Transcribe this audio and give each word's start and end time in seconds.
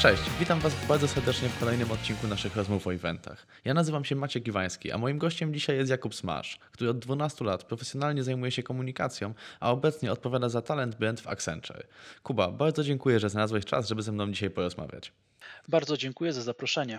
Cześć, 0.00 0.22
witam 0.38 0.60
Was 0.60 0.86
bardzo 0.88 1.08
serdecznie 1.08 1.48
w 1.48 1.58
kolejnym 1.58 1.90
odcinku 1.90 2.28
naszych 2.28 2.56
rozmów 2.56 2.86
o 2.86 2.94
eventach. 2.94 3.46
Ja 3.64 3.74
nazywam 3.74 4.04
się 4.04 4.16
Maciek 4.16 4.46
Iwański, 4.46 4.92
a 4.92 4.98
moim 4.98 5.18
gościem 5.18 5.54
dzisiaj 5.54 5.76
jest 5.76 5.90
Jakub 5.90 6.14
Smasz, 6.14 6.58
który 6.72 6.90
od 6.90 6.98
12 6.98 7.44
lat 7.44 7.64
profesjonalnie 7.64 8.22
zajmuje 8.22 8.50
się 8.50 8.62
komunikacją, 8.62 9.34
a 9.60 9.70
obecnie 9.70 10.12
odpowiada 10.12 10.48
za 10.48 10.62
talent 10.62 10.94
brand 10.94 11.20
w 11.20 11.28
Accenture. 11.28 11.86
Kuba, 12.22 12.50
bardzo 12.50 12.84
dziękuję, 12.84 13.20
że 13.20 13.30
znalazłeś 13.30 13.64
czas, 13.64 13.88
żeby 13.88 14.02
ze 14.02 14.12
mną 14.12 14.32
dzisiaj 14.32 14.50
porozmawiać. 14.50 15.12
Bardzo 15.68 15.96
dziękuję 15.96 16.32
za 16.32 16.42
zaproszenie. 16.42 16.98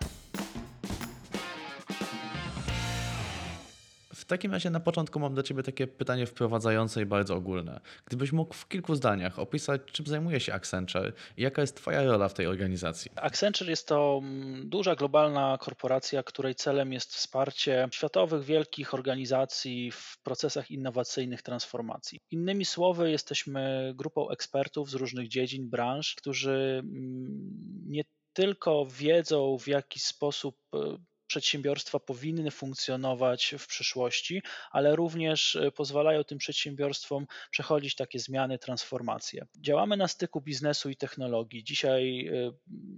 Takim 4.32 4.52
razie 4.52 4.70
na 4.70 4.80
początku 4.80 5.20
mam 5.20 5.36
do 5.36 5.44
Ciebie 5.44 5.64
takie 5.64 5.88
pytanie 5.88 6.26
wprowadzające 6.26 7.02
i 7.02 7.06
bardzo 7.06 7.36
ogólne. 7.36 7.82
Gdybyś 8.06 8.32
mógł 8.32 8.54
w 8.54 8.68
kilku 8.68 8.96
zdaniach 8.96 9.40
opisać, 9.40 9.82
czym 9.92 10.06
zajmuje 10.06 10.40
się 10.40 10.54
Accenture 10.54 11.14
i 11.38 11.42
jaka 11.42 11.62
jest 11.62 11.76
Twoja 11.76 12.04
rola 12.04 12.30
w 12.30 12.34
tej 12.34 12.48
organizacji? 12.48 13.12
Accenture 13.16 13.70
jest 13.70 13.88
to 13.88 14.20
mm, 14.24 14.70
duża 14.70 14.96
globalna 14.96 15.58
korporacja, 15.62 16.24
której 16.24 16.56
celem 16.56 16.94
jest 16.94 17.16
wsparcie 17.16 17.88
światowych, 17.92 18.44
wielkich 18.44 18.94
organizacji 18.94 19.92
w 19.92 20.18
procesach 20.24 20.72
innowacyjnych 20.72 21.42
transformacji. 21.42 22.20
Innymi 22.32 22.66
słowy, 22.66 23.12
jesteśmy 23.12 23.94
grupą 23.96 24.30
ekspertów 24.30 24.90
z 24.90 24.94
różnych 24.94 25.28
dziedzin, 25.28 25.70
branż, 25.70 26.16
którzy 26.16 26.82
mm, 26.84 27.84
nie 27.88 28.04
tylko 28.34 28.86
wiedzą, 28.86 29.58
w 29.58 29.68
jaki 29.68 30.00
sposób 30.00 30.56
e, 30.74 30.98
przedsiębiorstwa 31.32 32.00
powinny 32.00 32.52
funkcjonować 32.52 33.56
w 33.60 33.68
przyszłości, 33.68 34.42
ale 34.72 34.96
również 34.96 35.56
e, 35.56 35.72
pozwalają 35.72 36.24
tym 36.24 36.38
przedsiębiorstwom 36.38 37.28
przechodzić 37.52 37.96
takie 37.96 38.20
zmiany, 38.20 38.58
transformacje. 38.60 39.46
Działamy 39.58 39.98
na 39.98 40.08
styku 40.08 40.42
biznesu 40.42 40.90
i 40.90 40.96
technologii. 40.96 41.64
Dzisiaj 41.64 42.28
e, 42.28 42.52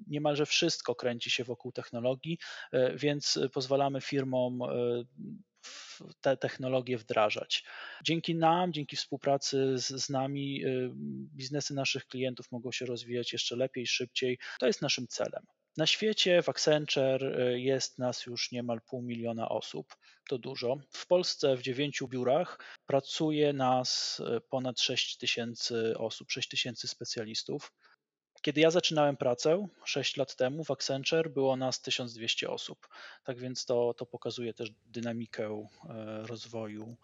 niemalże 0.08 0.46
wszystko 0.46 0.96
kręci 0.96 1.32
się 1.32 1.44
wokół 1.44 1.72
technologii, 1.72 2.38
e, 2.72 2.98
więc 2.98 3.40
pozwalamy 3.54 4.02
firmom 4.02 4.60
te 6.22 6.38
technologie 6.38 6.98
wdrażać. 6.98 7.64
Dzięki 8.04 8.36
nam, 8.36 8.74
dzięki 8.74 8.96
współpracy 8.96 9.78
z, 9.78 9.88
z, 9.88 10.10
nami, 10.10 10.64
biznesy 11.36 11.74
naszych 11.74 12.06
klientów 12.06 12.52
mogą 12.52 12.72
się 12.72 12.86
rozwijać 12.86 13.34
jeszcze 13.34 13.56
lepiej, 13.56 13.88
szybciej. 13.88 14.40
To 14.60 14.68
jest 14.68 14.82
naszym 14.82 15.08
celem. 15.08 15.46
Na 15.78 15.88
świecie 15.88 16.42
w 16.42 16.50
Accenture 16.50 17.24
y, 17.24 17.60
jest 17.60 18.00
nas 18.00 18.26
już 18.26 18.52
niemal 18.52 18.82
pół 18.82 19.02
miliona 19.02 19.50
osób. 19.50 19.96
To 20.30 20.38
dużo. 20.38 20.78
W 20.92 21.08
Polsce 21.08 21.56
w 21.56 21.62
dziewięciu 21.62 22.08
biurach 22.08 22.60
pracuje 22.86 23.54
nas 23.54 24.20
y, 24.20 24.42
ponad 24.42 24.80
6 24.80 25.18
tysięcy 25.18 25.98
osób, 25.98 26.32
6 26.32 26.50
tysięcy 26.50 26.88
specjalistów. 26.88 27.74
Kiedy 28.42 28.62
ja 28.62 28.72
zaczynałem 28.72 29.18
pracę 29.18 29.68
6 29.86 30.18
lat 30.18 30.36
temu 30.36 30.64
w 30.64 30.72
Accenture, 30.72 31.30
było 31.30 31.56
nas 31.56 31.82
1200 31.82 32.50
osób. 32.50 32.88
Tak 33.24 33.40
więc 33.40 33.66
to, 33.66 33.94
to 33.94 34.06
pokazuje 34.06 34.54
też 34.54 34.72
dynamikę 34.86 35.68
y, 36.24 36.28
rozwoju 36.28 36.98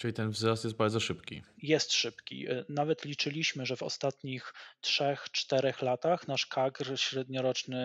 Czyli 0.00 0.12
ten 0.12 0.30
wzrost 0.30 0.64
jest 0.64 0.76
bardzo 0.76 1.00
szybki. 1.00 1.42
Jest 1.62 1.92
szybki. 1.92 2.50
E, 2.50 2.64
nawet 2.68 3.04
liczyliśmy, 3.04 3.66
że 3.66 3.76
w 3.76 3.82
ostatnich 3.82 4.54
3-4 4.82 5.82
latach 5.82 6.28
nasz 6.28 6.46
KAGR 6.46 7.00
średnioroczny 7.00 7.78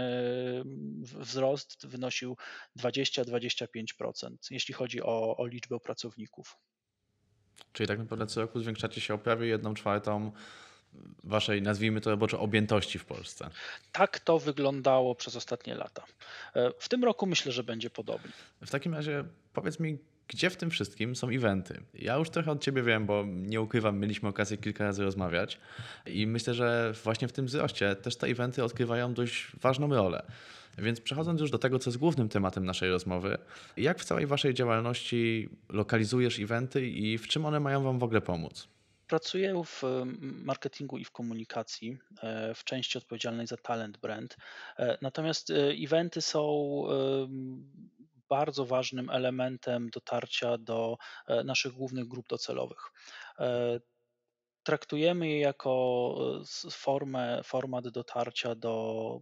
wzrost 1.01 1.87
wynosił 1.87 2.37
20-25%, 2.79 4.35
jeśli 4.51 4.73
chodzi 4.73 5.01
o, 5.01 5.37
o 5.37 5.45
liczbę 5.45 5.79
pracowników. 5.79 6.57
Czyli 7.71 7.87
tak 7.87 7.99
naprawdę 7.99 8.27
co 8.27 8.41
roku 8.41 8.59
zwiększacie 8.59 9.01
się 9.01 9.13
o 9.13 9.17
prawie 9.17 9.47
1 9.47 9.75
czwartą 9.75 10.31
waszej, 11.23 11.61
nazwijmy 11.61 12.01
to 12.01 12.09
roboczo, 12.09 12.39
objętości 12.39 12.99
w 12.99 13.05
Polsce. 13.05 13.49
Tak 13.91 14.19
to 14.19 14.39
wyglądało 14.39 15.15
przez 15.15 15.35
ostatnie 15.35 15.75
lata. 15.75 16.05
E, 16.53 16.71
w 16.79 16.89
tym 16.89 17.03
roku 17.03 17.25
myślę, 17.25 17.51
że 17.51 17.63
będzie 17.63 17.89
podobnie. 17.89 18.31
W 18.61 18.69
takim 18.69 18.93
razie 18.93 19.23
powiedz 19.53 19.79
mi, 19.79 19.97
gdzie 20.27 20.49
w 20.49 20.57
tym 20.57 20.69
wszystkim 20.69 21.15
są 21.15 21.29
eventy? 21.29 21.81
Ja 21.93 22.15
już 22.15 22.29
trochę 22.29 22.51
od 22.51 22.61
ciebie 22.61 22.83
wiem, 22.83 23.05
bo 23.05 23.23
nie 23.27 23.61
ukrywam, 23.61 23.99
mieliśmy 23.99 24.29
okazję 24.29 24.57
kilka 24.57 24.83
razy 24.83 25.03
rozmawiać 25.03 25.59
i 26.05 26.27
myślę, 26.27 26.53
że 26.53 26.93
właśnie 27.03 27.27
w 27.27 27.31
tym 27.31 27.45
wzroście 27.45 27.95
też 27.95 28.15
te 28.15 28.27
eventy 28.27 28.63
odgrywają 28.63 29.13
dość 29.13 29.47
ważną 29.61 29.89
rolę. 29.89 30.25
Więc 30.77 31.01
przechodząc 31.01 31.41
już 31.41 31.51
do 31.51 31.57
tego, 31.57 31.79
co 31.79 31.89
jest 31.89 31.97
głównym 31.97 32.29
tematem 32.29 32.65
naszej 32.65 32.89
rozmowy, 32.89 33.37
jak 33.77 33.99
w 33.99 34.05
całej 34.05 34.27
waszej 34.27 34.53
działalności 34.53 35.49
lokalizujesz 35.69 36.39
eventy 36.39 36.87
i 36.87 37.17
w 37.17 37.27
czym 37.27 37.45
one 37.45 37.59
mają 37.59 37.83
wam 37.83 37.99
w 37.99 38.03
ogóle 38.03 38.21
pomóc? 38.21 38.67
Pracuję 39.07 39.63
w 39.65 39.83
marketingu 40.21 40.97
i 40.97 41.05
w 41.05 41.11
komunikacji, 41.11 41.97
e, 42.23 42.53
w 42.53 42.63
części 42.63 42.97
odpowiedzialnej 42.97 43.47
za 43.47 43.57
talent 43.57 43.97
brand. 43.97 44.37
E, 44.77 44.97
natomiast 45.01 45.49
e, 45.49 45.53
eventy 45.55 46.21
są 46.21 46.83
bardzo 48.29 48.65
ważnym 48.65 49.09
elementem 49.09 49.89
dotarcia 49.89 50.57
do 50.57 50.97
e, 51.27 51.43
naszych 51.43 51.71
głównych 51.71 52.07
grup 52.07 52.27
docelowych. 52.27 52.91
E, 53.39 53.79
traktujemy 54.63 55.27
je 55.27 55.39
jako 55.39 56.15
e, 56.65 56.71
formę, 56.71 57.41
format 57.43 57.87
dotarcia 57.87 58.55
do 58.55 59.19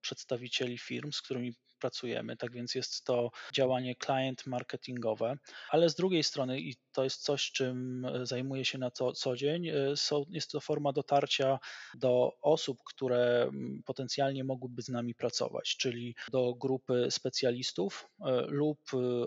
przedstawicieli 0.00 0.78
firm, 0.78 1.12
z 1.12 1.22
którymi 1.22 1.52
pracujemy. 1.80 2.36
Tak 2.36 2.52
więc 2.52 2.74
jest 2.74 3.04
to 3.04 3.30
działanie 3.52 3.94
client 4.04 4.46
marketingowe, 4.46 5.36
ale 5.70 5.90
z 5.90 5.94
drugiej 5.94 6.24
strony, 6.24 6.60
i 6.60 6.74
to 6.92 7.04
jest 7.04 7.22
coś, 7.22 7.50
czym 7.52 8.04
e, 8.04 8.26
zajmuję 8.26 8.64
się 8.64 8.78
na 8.78 8.90
co, 8.90 9.12
co 9.12 9.36
dzień, 9.36 9.68
e, 9.68 9.96
są, 9.96 10.24
jest 10.28 10.50
to 10.50 10.60
forma 10.60 10.92
dotarcia 10.92 11.58
do 11.94 12.32
osób, 12.42 12.78
które 12.84 13.50
potencjalnie 13.84 14.44
mogłyby 14.44 14.82
z 14.82 14.88
nami 14.88 15.14
pracować, 15.14 15.76
czyli 15.76 16.14
do 16.30 16.54
grupy 16.54 17.06
specjalistów 17.10 18.08
e, 18.20 18.40
lub 18.48 18.80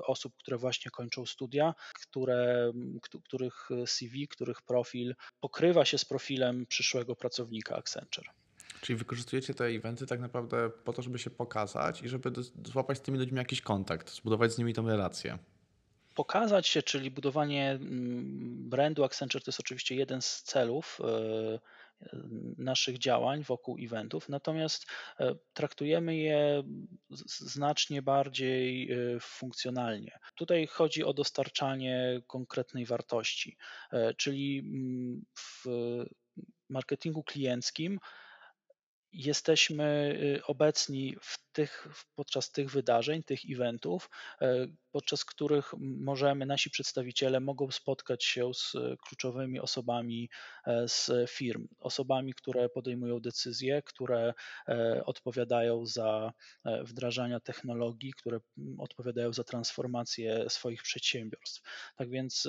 osób, 0.07 0.33
które 0.37 0.57
właśnie 0.57 0.91
kończą 0.91 1.25
studia, 1.25 1.73
które, 2.07 2.71
których 3.23 3.69
CV, 3.85 4.27
których 4.27 4.61
profil 4.61 5.15
pokrywa 5.39 5.85
się 5.85 5.97
z 5.97 6.05
profilem 6.05 6.65
przyszłego 6.65 7.15
pracownika 7.15 7.75
Accenture. 7.75 8.42
Czyli 8.83 8.97
wykorzystujecie 8.97 9.53
te 9.53 9.65
eventy 9.65 10.07
tak 10.07 10.19
naprawdę 10.19 10.69
po 10.69 10.93
to, 10.93 11.01
żeby 11.01 11.19
się 11.19 11.29
pokazać 11.29 12.01
i 12.01 12.09
żeby 12.09 12.31
złapać 12.65 12.97
z 12.97 13.01
tymi 13.01 13.17
ludźmi 13.17 13.37
jakiś 13.37 13.61
kontakt, 13.61 14.09
zbudować 14.09 14.51
z 14.51 14.57
nimi 14.57 14.73
tą 14.73 14.87
relację. 14.87 15.37
Pokazać 16.15 16.67
się, 16.67 16.83
czyli 16.83 17.11
budowanie 17.11 17.71
mm, 17.71 18.69
brandu 18.69 19.03
Accenture 19.03 19.43
to 19.43 19.49
jest 19.51 19.59
oczywiście 19.59 19.95
jeden 19.95 20.21
z 20.21 20.43
celów 20.43 20.99
e, 21.03 21.59
naszych 22.57 22.97
działań 22.97 23.43
wokół 23.43 23.77
eventów, 23.79 24.29
natomiast 24.29 24.85
e, 25.19 25.35
traktujemy 25.53 26.15
je 26.15 26.63
znacznie 27.39 28.01
bardziej 28.01 28.91
e, 28.91 29.19
funkcjonalnie. 29.19 30.19
Tutaj 30.35 30.67
chodzi 30.67 31.03
o 31.03 31.13
dostarczanie 31.13 32.21
konkretnej 32.27 32.85
wartości, 32.85 33.57
czyli 34.17 34.59
mm, 34.59 35.25
w 35.35 35.65
marketingu 36.69 37.23
klienckim 37.23 37.99
jesteśmy 39.13 40.17
y, 40.39 40.45
obecni 40.45 41.15
w 41.21 41.42
tych, 41.53 41.87
podczas 42.15 42.51
tych 42.51 42.71
wydarzeń, 42.71 43.23
tych 43.23 43.39
eventów, 43.51 44.09
e, 44.41 44.67
podczas 44.91 45.25
których 45.25 45.73
możemy, 45.79 46.45
nasi 46.45 46.69
przedstawiciele 46.69 47.39
mogą 47.39 47.71
spotkać 47.71 48.23
się 48.23 48.53
z 48.53 48.73
kluczowymi 49.07 49.59
osobami 49.59 50.29
e, 50.67 50.87
z 50.87 51.11
firm, 51.29 51.67
osobami, 51.79 52.33
które 52.33 52.69
podejmują 52.69 53.19
decyzje, 53.19 53.81
które 53.81 54.33
e, 54.67 55.01
odpowiadają 55.05 55.85
za 55.85 56.33
wdrażania 56.83 57.39
technologii, 57.39 58.13
które 58.13 58.39
odpowiadają 58.77 59.33
za 59.33 59.43
transformację 59.43 60.49
swoich 60.49 60.83
przedsiębiorstw. 60.83 61.61
Tak 61.95 62.09
więc 62.09 62.47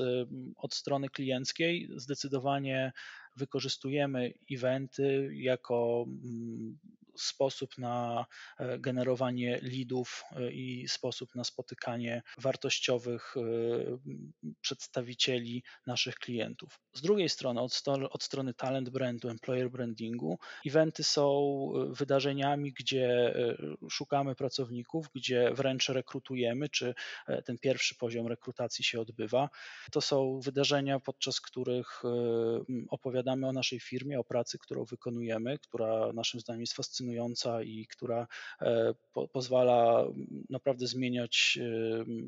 od 0.56 0.74
strony 0.74 1.08
klienckiej 1.08 1.88
zdecydowanie 1.96 2.92
wykorzystujemy 3.36 4.32
eventy 4.50 5.30
jako 5.34 6.06
sposób 7.16 7.78
na 7.78 8.26
e, 8.58 8.78
generowanie 8.78 9.60
leadów 9.62 10.24
e, 10.32 10.52
i 10.52 10.88
sposób 10.88 11.34
na 11.34 11.44
spotykanie 11.44 12.22
wartościowych 12.38 13.34
e, 13.36 13.40
przedstawicieli 14.60 15.62
naszych 15.86 16.14
klientów. 16.14 16.80
Z 16.92 17.02
drugiej 17.02 17.28
strony, 17.28 17.60
od, 17.60 17.82
od 18.10 18.22
strony 18.22 18.54
talent 18.54 18.90
brandu, 18.90 19.28
employer 19.28 19.70
brandingu, 19.70 20.38
eventy 20.66 21.04
są 21.04 21.34
wydarzeniami, 21.90 22.72
gdzie 22.72 23.34
szukamy 23.90 24.34
pracowników, 24.34 25.06
gdzie 25.14 25.50
wręcz 25.54 25.88
rekrutujemy, 25.88 26.68
czy 26.68 26.94
ten 27.44 27.58
pierwszy 27.58 27.94
poziom 27.94 28.26
rekrutacji 28.26 28.84
się 28.84 29.00
odbywa. 29.00 29.48
To 29.92 30.00
są 30.00 30.40
wydarzenia, 30.40 31.00
podczas 31.00 31.40
których 31.40 32.02
opowiadamy 32.88 33.48
o 33.48 33.52
naszej 33.52 33.80
firmie, 33.80 34.20
o 34.20 34.24
pracy, 34.24 34.58
którą 34.58 34.84
wykonujemy, 34.84 35.58
która 35.58 36.12
naszym 36.12 36.40
zdaniem 36.40 36.60
jest 36.60 36.72
fascynująca 36.72 37.03
fascynująca 37.04 37.62
i 37.62 37.86
która 37.86 38.26
e, 38.60 38.94
po, 39.12 39.28
pozwala 39.28 40.04
naprawdę 40.50 40.86
zmieniać 40.86 41.58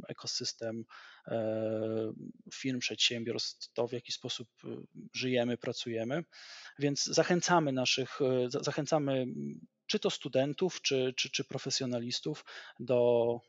ekosystem 0.08 0.84
e, 1.26 2.12
firm, 2.54 2.78
przedsiębiorstw, 2.78 3.72
to 3.72 3.88
w 3.88 3.92
jaki 3.92 4.12
sposób 4.12 4.48
e, 4.64 4.68
żyjemy, 5.14 5.56
pracujemy. 5.56 6.24
Więc 6.78 7.04
zachęcamy 7.04 7.72
naszych, 7.72 8.18
zachęcamy 8.48 9.26
czy 9.86 9.98
to 9.98 10.10
studentów, 10.10 10.82
czy, 10.82 11.14
czy, 11.16 11.30
czy 11.30 11.44
profesjonalistów 11.44 12.44
do 12.80 13.40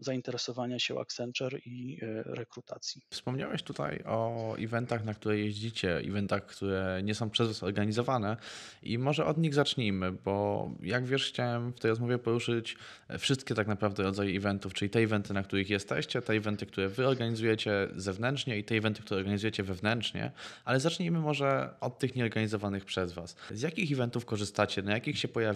zainteresowania 0.00 0.78
się 0.78 1.00
Accenture 1.00 1.58
i 1.66 1.98
rekrutacji. 2.24 3.02
Wspomniałeś 3.10 3.62
tutaj 3.62 4.02
o 4.06 4.54
eventach, 4.58 5.04
na 5.04 5.14
które 5.14 5.38
jeździcie, 5.38 5.96
eventach, 5.96 6.46
które 6.46 7.00
nie 7.04 7.14
są 7.14 7.30
przez 7.30 7.48
Was 7.48 7.62
organizowane 7.62 8.36
i 8.82 8.98
może 8.98 9.26
od 9.26 9.38
nich 9.38 9.54
zacznijmy, 9.54 10.12
bo 10.12 10.68
jak 10.82 11.06
wiesz, 11.06 11.28
chciałem 11.28 11.72
w 11.72 11.80
tej 11.80 11.88
rozmowie 11.88 12.18
poruszyć 12.18 12.76
wszystkie 13.18 13.54
tak 13.54 13.66
naprawdę 13.66 14.02
rodzaje 14.02 14.36
eventów, 14.36 14.74
czyli 14.74 14.90
te 14.90 14.98
eventy, 15.00 15.34
na 15.34 15.42
których 15.42 15.70
jesteście, 15.70 16.22
te 16.22 16.32
eventy, 16.32 16.66
które 16.66 16.88
Wy 16.88 17.06
organizujecie 17.06 17.88
zewnętrznie 17.96 18.58
i 18.58 18.64
te 18.64 18.74
eventy, 18.74 19.02
które 19.02 19.20
organizujecie 19.20 19.62
wewnętrznie, 19.62 20.32
ale 20.64 20.80
zacznijmy 20.80 21.18
może 21.18 21.74
od 21.80 21.98
tych 21.98 22.16
nieorganizowanych 22.16 22.84
przez 22.84 23.12
Was. 23.12 23.36
Z 23.50 23.62
jakich 23.62 23.92
eventów 23.92 24.24
korzystacie, 24.24 24.82
na 24.82 24.92
jakich 24.92 25.18
się 25.18 25.28
pojawiacie, 25.28 25.47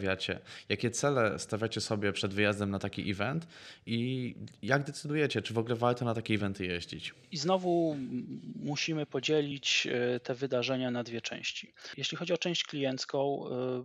jakie 0.69 0.91
cele 0.91 1.39
stawiacie 1.39 1.81
sobie 1.81 2.13
przed 2.13 2.35
wyjazdem 2.35 2.71
na 2.71 2.79
taki 2.79 3.11
event 3.11 3.47
i 3.87 4.35
jak 4.63 4.85
decydujecie, 4.85 5.43
czy 5.43 5.55
w 5.55 5.59
ogóle 5.59 5.75
warto 5.75 6.05
na 6.05 6.15
takie 6.15 6.35
eventy 6.35 6.67
jeździć? 6.67 7.15
I 7.33 7.37
znowu 7.37 7.97
musimy 8.57 9.07
podzielić 9.07 9.87
e, 9.87 10.21
te 10.21 10.35
wydarzenia 10.35 10.91
na 10.91 11.03
dwie 11.03 11.21
części. 11.21 11.75
Jeśli 11.97 12.17
chodzi 12.17 12.33
o 12.33 12.39
część 12.39 12.65
kliencką, 12.65 13.45
e, 13.51 13.85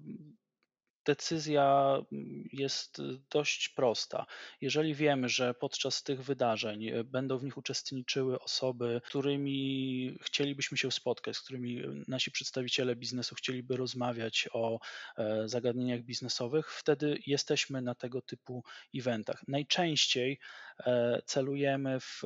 decyzja 1.08 1.98
mm, 2.12 2.44
jest 2.54 3.00
y, 3.00 3.04
dość 3.32 3.70
prosta. 3.70 4.26
Jeżeli 4.62 4.96
wiemy, 4.96 5.30
że 5.30 5.54
podczas 5.54 6.04
tych 6.04 6.24
wydarzeń 6.24 6.88
y, 6.88 7.04
będą 7.04 7.38
w 7.38 7.44
nich 7.44 7.58
uczestniczyły 7.58 8.40
osoby, 8.40 9.02
z 9.04 9.08
którymi 9.08 10.18
chcielibyśmy 10.22 10.78
się 10.78 10.92
spotkać, 10.92 11.36
z 11.38 11.42
którymi 11.42 11.80
y, 11.80 12.04
nasi 12.08 12.32
przedstawiciele 12.32 12.96
biznesu 12.96 13.36
chcieliby 13.36 13.78
rozmawiać 13.78 14.50
o 14.54 14.80
e, 15.18 15.48
zagadnieniach 15.48 16.02
biznesowych, 16.02 16.72
wtedy 16.74 17.20
jesteśmy 17.28 17.82
na 17.82 17.96
tego 17.96 18.22
typu 18.22 18.64
eventach. 18.96 19.44
Najczęściej 19.48 20.40
e, 20.80 21.22
celujemy 21.26 22.00
w 22.00 22.22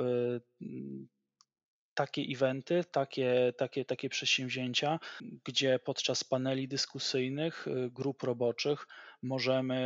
takie 2.01 2.21
eventy, 2.21 2.83
takie, 2.91 3.53
takie, 3.57 3.85
takie 3.85 4.09
przedsięwzięcia, 4.09 4.99
gdzie 5.45 5.79
podczas 5.79 6.23
paneli 6.23 6.67
dyskusyjnych, 6.67 7.67
y, 7.67 7.89
grup 7.91 8.23
roboczych 8.23 8.87
możemy 9.21 9.79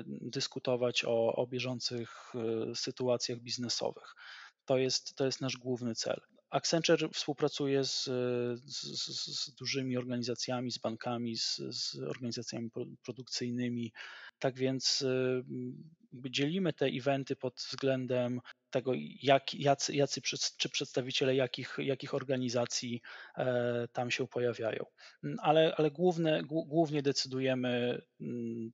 y, 0.00 0.04
dyskutować 0.06 1.04
o, 1.04 1.36
o 1.36 1.46
bieżących 1.46 2.32
y, 2.70 2.74
sytuacjach 2.74 3.38
biznesowych. 3.38 4.14
To 4.64 4.78
jest, 4.78 5.14
to 5.14 5.24
jest 5.26 5.40
nasz 5.40 5.56
główny 5.56 5.94
cel. 5.94 6.20
Accenture 6.50 7.08
współpracuje 7.12 7.84
z, 7.84 8.04
z, 8.64 9.06
z 9.40 9.54
dużymi 9.54 9.96
organizacjami, 9.96 10.70
z 10.70 10.78
bankami, 10.78 11.36
z, 11.36 11.56
z 11.56 11.98
organizacjami 11.98 12.70
produkcyjnymi. 13.02 13.92
Tak 14.38 14.58
więc 14.58 15.04
dzielimy 16.12 16.72
te 16.72 16.86
eventy 16.86 17.36
pod 17.36 17.54
względem 17.54 18.40
tego, 18.70 18.92
jak, 19.22 19.54
jacy, 19.54 19.94
jacy 19.94 20.20
czy 20.58 20.68
przedstawiciele 20.68 21.34
jakich, 21.34 21.76
jakich 21.78 22.14
organizacji 22.14 23.02
e, 23.36 23.88
tam 23.92 24.10
się 24.10 24.28
pojawiają. 24.28 24.84
Mm, 25.24 25.36
ale, 25.42 25.74
ale 25.76 25.90
główne, 25.90 26.42
głównie 26.44 27.02
decydujemy, 27.02 28.02
mm, 28.20 28.72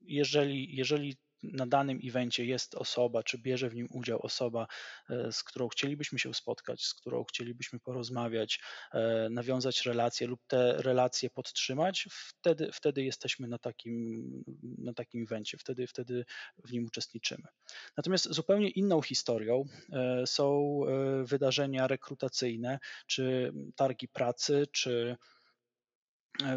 jeżeli, 0.00 0.76
jeżeli 0.76 1.16
na 1.42 1.66
danym 1.66 1.98
evencie 2.04 2.44
jest 2.44 2.74
osoba, 2.74 3.22
czy 3.22 3.38
bierze 3.38 3.68
w 3.68 3.74
nim 3.74 3.88
udział 3.90 4.22
osoba, 4.22 4.66
e, 5.10 5.32
z 5.32 5.42
którą 5.42 5.68
chcielibyśmy 5.68 6.18
się 6.18 6.34
spotkać, 6.34 6.84
z 6.84 6.94
którą 6.94 7.24
chcielibyśmy 7.24 7.80
porozmawiać, 7.80 8.60
e, 8.92 9.28
nawiązać 9.30 9.86
relacje 9.86 10.26
lub 10.26 10.40
te 10.46 10.82
relacje 10.82 11.30
podtrzymać, 11.30 12.08
wtedy, 12.12 12.70
wtedy 12.72 13.04
jesteśmy 13.04 13.48
na 13.48 13.58
takim, 13.58 14.44
na 14.78 14.94
takim 14.94 15.22
evencie, 15.22 15.58
wtedy, 15.58 15.86
wtedy 15.86 16.24
w 16.64 16.72
nim 16.72 16.84
uczestniczymy. 16.84 17.48
Natomiast 17.96 18.32
zupełnie 18.32 18.70
inną 18.70 19.02
historią 19.02 19.64
e, 19.92 20.26
są 20.26 20.80
wydarzenia 21.24 21.86
rekrutacyjne, 21.86 22.78
czy 23.06 23.52
targi 23.76 24.08
pracy, 24.08 24.66
czy 24.72 25.16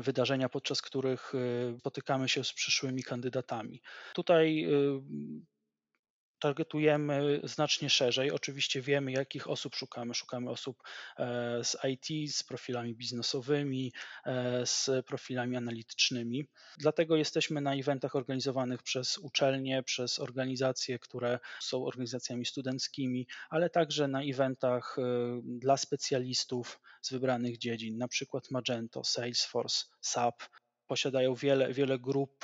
wydarzenia, 0.01 0.49
podczas 0.49 0.81
których 0.81 1.33
e, 1.35 1.79
spotykamy 1.79 2.29
się 2.29 2.43
z 2.43 2.53
przyszłymi 2.53 3.03
kandydatami. 3.03 3.81
Tutaj 4.13 4.63
e, 4.63 4.69
targetujemy 6.43 7.41
znacznie 7.43 7.89
szerzej. 7.89 8.31
Oczywiście 8.31 8.81
wiemy, 8.81 9.11
jakich 9.11 9.49
osób 9.49 9.75
szukamy. 9.75 10.13
Szukamy 10.13 10.49
osób 10.49 10.83
e, 11.17 11.63
z 11.63 11.77
IT, 11.83 12.35
z 12.35 12.43
profilami 12.43 12.95
biznesowymi, 12.95 13.93
e, 14.25 14.65
z 14.65 15.05
profilami 15.05 15.57
analitycznymi. 15.57 16.45
Dlatego 16.77 17.15
jesteśmy 17.15 17.61
na 17.61 17.75
eventach 17.75 18.15
organizowanych 18.15 18.83
przez 18.83 19.17
uczelnie, 19.17 19.83
przez 19.83 20.19
organizacje, 20.19 20.99
które 20.99 21.39
są 21.59 21.85
organizacjami 21.85 22.45
studenckimi, 22.45 23.27
ale 23.49 23.69
także 23.69 24.07
na 24.07 24.23
eventach 24.23 24.95
e, 24.99 25.01
dla 25.43 25.77
specjalistów 25.77 26.79
z 27.01 27.11
wybranych 27.11 27.57
dziedzin, 27.57 27.97
na 27.97 28.07
przykład 28.07 28.51
Magento, 28.51 29.03
Salesforce, 29.03 29.85
SAP, 30.01 30.43
posiadają 30.87 31.35
wiele, 31.35 31.73
wiele 31.73 31.99
grup 31.99 32.43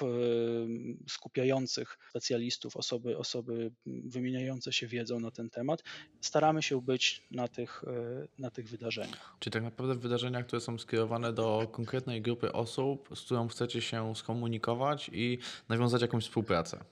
skupiających 1.07 1.97
specjalistów, 2.09 2.77
osoby, 2.77 3.17
osoby 3.17 3.71
wymieniające 3.85 4.73
się 4.73 4.87
wiedzą 4.87 5.19
na 5.19 5.31
ten 5.31 5.49
temat. 5.49 5.83
Staramy 6.21 6.61
się 6.61 6.81
być 6.81 7.27
na 7.31 7.47
tych, 7.47 7.83
e, 7.87 8.27
na 8.39 8.51
tych 8.51 8.69
wydarzeniach. 8.69 9.35
Czyli 9.39 9.51
tak 9.53 9.63
naprawdę 9.63 9.95
wydarzenia, 9.95 10.43
które 10.43 10.61
są 10.61 10.77
skierowane 10.77 11.33
do 11.33 11.67
konkretnej 11.71 12.21
grupy 12.21 12.51
osób, 12.51 13.09
z 13.15 13.21
którą 13.21 13.47
chcecie 13.47 13.81
się 13.81 14.15
skomunikować 14.15 15.09
i 15.13 15.37
nawiązać 15.69 16.01
jakąś 16.01 16.23
współpracę. 16.23 16.83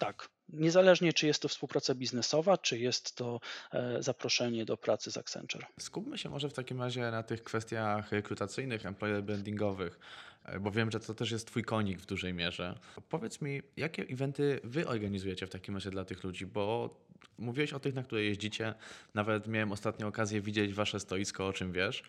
Tak, 0.00 0.28
Niezależnie, 0.52 1.12
czy 1.12 1.26
jest 1.26 1.42
to 1.42 1.48
współpraca 1.48 1.94
biznesowa, 1.94 2.58
czy 2.58 2.78
jest 2.78 3.16
to 3.16 3.40
e, 3.72 4.02
zaproszenie 4.02 4.64
do 4.64 4.76
pracy 4.76 5.10
z 5.10 5.16
Accenture. 5.16 5.66
Skupmy 5.80 6.18
się 6.18 6.28
może 6.28 6.48
w 6.48 6.52
takim 6.52 6.82
razie 6.82 7.10
na 7.10 7.22
tych 7.22 7.42
kwestiach 7.44 8.12
rekrutacyjnych, 8.12 8.86
employer 8.86 9.22
brandingowych. 9.22 9.98
E, 10.44 10.60
bo 10.60 10.70
wiem, 10.70 10.90
że 10.90 11.00
to 11.00 11.14
też 11.14 11.30
jest 11.30 11.46
Twój 11.46 11.64
konik 11.64 12.00
w 12.00 12.06
dużej 12.06 12.34
mierze. 12.34 12.78
Powiedz 13.08 13.40
mi, 13.40 13.62
jakie 13.76 14.02
eventy 14.02 14.60
Wy 14.64 14.88
organizujecie 14.88 15.46
w 15.46 15.50
takim 15.50 15.74
razie 15.74 15.90
dla 15.90 16.04
tych 16.04 16.24
ludzi, 16.24 16.46
bo 16.46 16.96
mówiłeś 17.40 17.72
o 17.72 17.80
tych, 17.80 17.94
na 17.94 18.02
które 18.02 18.22
jeździcie, 18.22 18.74
nawet 19.14 19.46
miałem 19.46 19.72
ostatnio 19.72 20.06
okazję 20.06 20.40
widzieć 20.40 20.74
Wasze 20.74 21.00
stoisko, 21.00 21.46
o 21.46 21.52
czym 21.52 21.72
wiesz, 21.72 22.02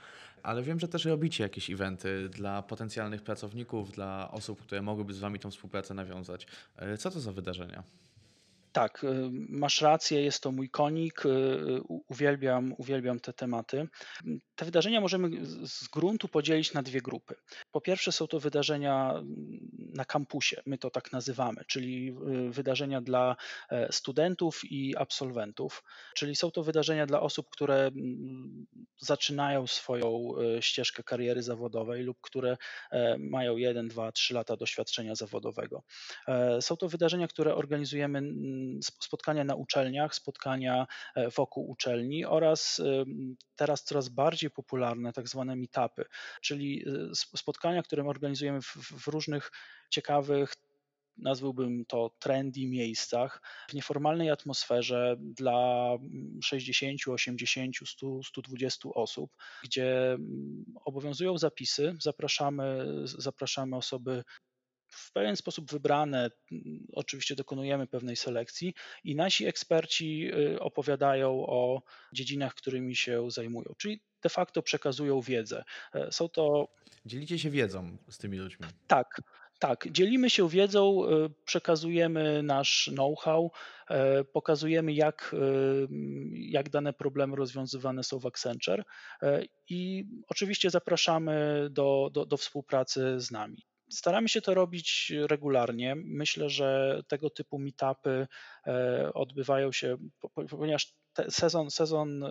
ale 0.43 0.63
wiem, 0.63 0.79
że 0.79 0.87
też 0.87 1.05
robicie 1.05 1.43
jakieś 1.43 1.69
eventy 1.69 2.29
dla 2.29 2.61
potencjalnych 2.61 3.21
pracowników, 3.21 3.91
dla 3.91 4.31
osób, 4.31 4.61
które 4.61 4.81
mogłyby 4.81 5.13
z 5.13 5.19
Wami 5.19 5.39
tą 5.39 5.51
współpracę 5.51 5.93
nawiązać. 5.93 6.47
E, 6.75 6.97
co 6.97 7.11
to 7.11 7.19
za 7.19 7.31
wydarzenia? 7.31 7.83
Tak, 8.71 9.03
y, 9.03 9.29
masz 9.49 9.81
rację, 9.81 10.21
jest 10.21 10.43
to 10.43 10.51
mój 10.51 10.69
konik. 10.69 11.25
Y, 11.25 11.29
uwielbiam, 12.07 12.73
uwielbiam 12.77 13.19
te 13.19 13.33
tematy. 13.33 13.87
Te 14.55 14.65
wydarzenia 14.65 15.01
możemy 15.01 15.45
z 15.65 15.87
gruntu 15.87 16.27
podzielić 16.27 16.73
na 16.73 16.83
dwie 16.83 17.01
grupy. 17.01 17.35
Po 17.71 17.81
pierwsze, 17.81 18.11
są 18.11 18.27
to 18.27 18.39
wydarzenia 18.39 19.23
na 19.93 20.05
kampusie, 20.05 20.55
my 20.65 20.77
to 20.77 20.89
tak 20.89 21.11
nazywamy, 21.11 21.65
czyli 21.67 22.15
y, 22.47 22.51
wydarzenia 22.51 23.01
dla 23.01 23.35
e, 23.69 23.91
studentów 23.93 24.61
i 24.63 24.97
absolwentów, 24.97 25.83
czyli 26.15 26.35
są 26.35 26.51
to 26.51 26.63
wydarzenia 26.63 27.05
dla 27.05 27.21
osób, 27.21 27.49
które 27.49 27.91
zaczynają 28.97 29.67
swoją 29.67 30.33
ścieżkę 30.59 31.03
kariery 31.03 31.43
zawodowej 31.43 32.03
lub 32.03 32.21
które 32.21 32.57
e, 32.91 33.17
mają 33.17 33.57
1, 33.57 33.87
2, 33.87 34.11
3 34.11 34.33
lata 34.33 34.57
doświadczenia 34.57 35.15
zawodowego. 35.15 35.83
E, 36.27 36.61
są 36.61 36.77
to 36.77 36.89
wydarzenia, 36.89 37.27
które 37.27 37.55
organizujemy 37.55 38.21
spotkania 39.01 39.43
na 39.43 39.55
uczelniach, 39.55 40.15
spotkania 40.15 40.87
e, 41.15 41.29
wokół 41.29 41.69
uczelni 41.69 42.25
oraz 42.25 42.81
teraz 43.55 43.83
coraz 43.83 44.09
bardziej 44.09 44.51
popularne 44.51 45.13
tak 45.13 45.27
zwane 45.27 45.55
meetupy, 45.55 46.05
czyli 46.41 46.85
e, 47.11 47.15
spotkania, 47.37 47.83
które 47.83 48.03
organizujemy 48.03 48.61
w 49.01 49.07
różnych 49.07 49.51
ciekawych, 49.91 50.53
nazwałbym 51.17 51.85
to 51.85 52.11
trendy 52.19 52.67
miejscach, 52.67 53.41
w 53.69 53.73
nieformalnej 53.73 54.29
atmosferze 54.29 55.15
dla 55.19 55.89
60, 56.43 56.99
80, 57.07 57.75
100, 57.85 58.23
120 58.23 58.89
osób, 58.95 59.35
gdzie 59.63 60.17
obowiązują 60.85 61.37
zapisy, 61.37 61.95
zapraszamy, 61.99 62.85
zapraszamy 63.05 63.75
osoby 63.75 64.23
w 64.91 65.11
pewien 65.11 65.35
sposób 65.35 65.71
wybrane. 65.71 66.31
Oczywiście 66.93 67.35
dokonujemy 67.35 67.87
pewnej 67.87 68.15
selekcji 68.15 68.73
i 69.03 69.15
nasi 69.15 69.45
eksperci 69.45 70.31
y, 70.33 70.59
opowiadają 70.59 71.31
o 71.31 71.81
dziedzinach, 72.13 72.55
którymi 72.55 72.95
się 72.95 73.31
zajmują, 73.31 73.73
czyli 73.77 74.01
de 74.21 74.29
facto 74.29 74.61
przekazują 74.61 75.21
wiedzę. 75.21 75.63
E, 75.93 76.11
są 76.11 76.29
to. 76.29 76.67
Dzielicie 77.05 77.39
się 77.39 77.49
wiedzą 77.49 77.97
z 78.09 78.17
tymi 78.17 78.37
ludźmi. 78.37 78.65
Tak, 78.87 79.21
tak, 79.61 79.87
dzielimy 79.91 80.29
się 80.29 80.49
wiedzą, 80.49 81.05
y, 81.05 81.29
przekazujemy 81.45 82.43
nasz 82.43 82.89
know-how, 82.93 83.51
e, 83.89 84.23
pokazujemy, 84.23 84.93
jak, 84.93 85.31
y, 85.33 85.87
jak 86.31 86.69
dane 86.69 86.93
problemy 86.93 87.35
rozwiązywane 87.35 88.03
są 88.03 88.19
w 88.19 88.25
Accenture 88.25 88.83
e, 89.21 89.43
i 89.69 90.05
oczywiście 90.27 90.69
zapraszamy 90.69 91.67
do, 91.71 92.09
do, 92.13 92.25
do 92.25 92.37
współpracy 92.37 93.19
z 93.19 93.31
nami. 93.31 93.57
Staramy 93.91 94.29
się 94.29 94.41
to 94.41 94.53
robić 94.53 95.13
regularnie. 95.29 95.95
Myślę, 95.95 96.49
że 96.49 96.99
tego 97.07 97.29
typu 97.29 97.59
meetupy 97.59 98.27
e, 98.67 99.13
odbywają 99.13 99.71
się, 99.71 99.97
ponieważ 100.49 100.93
sezon, 101.29 101.71
sezon 101.71 102.23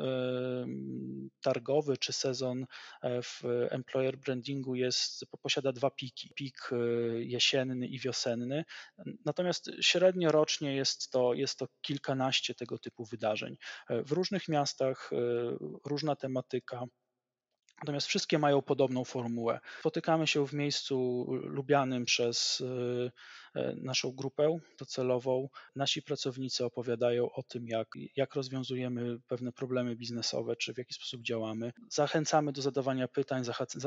targowy 1.40 1.96
czy 1.96 2.12
sezon 2.12 2.66
e, 3.02 3.22
w 3.22 3.42
employer 3.70 4.18
brandingu 4.18 4.74
jest, 4.74 5.24
posiada 5.42 5.72
dwa 5.72 5.90
piki, 5.90 6.32
pik 6.34 6.70
e, 6.72 6.76
jesienny 7.22 7.86
i 7.86 7.98
wiosenny. 7.98 8.64
Natomiast 9.24 9.70
średnio 9.80 10.32
rocznie 10.32 10.76
jest 10.76 11.10
to, 11.10 11.34
jest 11.34 11.58
to 11.58 11.66
kilkanaście 11.80 12.54
tego 12.54 12.78
typu 12.78 13.04
wydarzeń. 13.04 13.56
W 13.90 14.12
różnych 14.12 14.48
miastach 14.48 15.10
różna 15.84 16.16
tematyka. 16.16 16.84
Natomiast 17.82 18.06
wszystkie 18.06 18.38
mają 18.38 18.62
podobną 18.62 19.04
formułę. 19.04 19.60
Spotykamy 19.80 20.26
się 20.26 20.46
w 20.46 20.52
miejscu 20.52 21.26
lubianym 21.30 22.04
przez 22.04 22.62
e, 23.54 23.60
e, 23.60 23.74
naszą 23.76 24.12
grupę 24.12 24.58
docelową. 24.78 25.48
Nasi 25.76 26.02
pracownicy 26.02 26.64
opowiadają 26.64 27.32
o 27.32 27.42
tym, 27.42 27.66
jak, 27.66 27.88
jak 28.16 28.34
rozwiązujemy 28.34 29.18
pewne 29.28 29.52
problemy 29.52 29.96
biznesowe, 29.96 30.56
czy 30.56 30.74
w 30.74 30.78
jaki 30.78 30.94
sposób 30.94 31.22
działamy. 31.22 31.72
Zachęcamy 31.90 32.52
do 32.52 32.62
zadawania 32.62 33.08
pytań, 33.08 33.44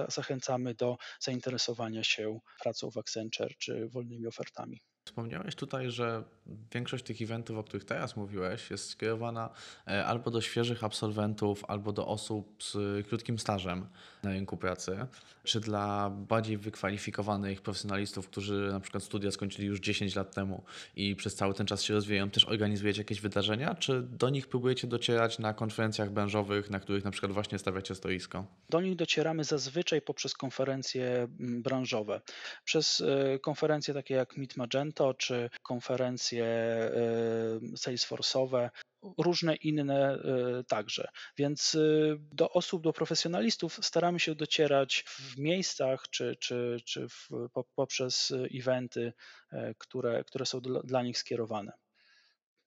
zachęcamy 0.07 0.75
do 0.75 0.97
zainteresowania 1.19 2.03
się 2.03 2.39
pracą 2.61 2.91
w 2.91 2.97
Accenture 2.97 3.57
czy 3.57 3.87
wolnymi 3.87 4.27
ofertami. 4.27 4.81
Wspomniałeś 5.05 5.55
tutaj, 5.55 5.91
że 5.91 6.23
większość 6.73 7.03
tych 7.03 7.21
eventów, 7.21 7.57
o 7.57 7.63
których 7.63 7.85
teraz 7.85 8.15
mówiłeś, 8.15 8.71
jest 8.71 8.89
skierowana 8.89 9.49
e, 9.87 10.05
albo 10.05 10.31
do 10.31 10.41
świeżych 10.41 10.83
absolwentów, 10.83 11.65
albo 11.67 11.91
do 11.91 12.07
osób 12.07 12.63
z 12.63 13.07
krótkim 13.07 13.39
stażem 13.39 13.87
na 14.23 14.29
rynku 14.29 14.57
pracy, 14.57 15.05
czy 15.43 15.59
dla 15.59 16.09
bardziej 16.09 16.57
wykwalifikowanych 16.57 17.61
profesjonalistów, 17.61 18.27
którzy 18.27 18.69
na 18.71 18.79
przykład 18.79 19.03
studia 19.03 19.31
skończyli 19.31 19.67
już 19.67 19.79
10 19.79 20.15
lat 20.15 20.35
temu 20.35 20.63
i 20.95 21.15
przez 21.15 21.35
cały 21.35 21.53
ten 21.53 21.67
czas 21.67 21.83
się 21.83 21.93
rozwijają, 21.93 22.29
też 22.29 22.45
organizujecie 22.45 23.01
jakieś 23.01 23.21
wydarzenia, 23.21 23.75
czy 23.75 24.01
do 24.01 24.29
nich 24.29 24.47
próbujecie 24.47 24.87
docierać 24.87 25.39
na 25.39 25.53
konferencjach 25.53 26.11
branżowych, 26.11 26.69
na 26.69 26.79
których 26.79 27.03
na 27.03 27.11
przykład 27.11 27.31
właśnie 27.31 27.59
stawiacie 27.59 27.95
stoisko? 27.95 28.45
Do 28.69 28.81
nich 28.81 28.95
docieramy 28.95 29.43
zazwyczaj 29.43 30.01
poprzez 30.01 30.33
konferencje 30.33 31.27
mm, 31.39 31.61
branżowe. 31.61 32.21
Przez 32.63 33.01
e, 33.01 33.39
konferencje 33.39 33.93
takie 33.93 34.13
jak 34.13 34.37
Meet 34.37 34.57
Magento, 34.93 35.13
czy 35.13 35.49
konferencje 35.61 36.45
e, 36.45 36.91
Salesforce'owe, 37.77 38.69
różne 39.17 39.55
inne 39.55 40.15
y, 40.15 40.63
także. 40.63 41.07
Więc 41.37 41.75
y, 41.75 42.17
do 42.19 42.49
osób, 42.49 42.83
do 42.83 42.93
profesjonalistów 42.93 43.79
staramy 43.81 44.19
się 44.19 44.35
docierać 44.35 45.03
w 45.07 45.37
miejscach 45.37 46.03
czy, 46.09 46.35
czy, 46.39 46.77
czy 46.85 47.09
w, 47.09 47.29
poprzez 47.75 48.33
eventy, 48.59 49.13
które, 49.77 50.23
które 50.23 50.45
są 50.45 50.61
dla 50.61 51.03
nich 51.03 51.17
skierowane. 51.17 51.71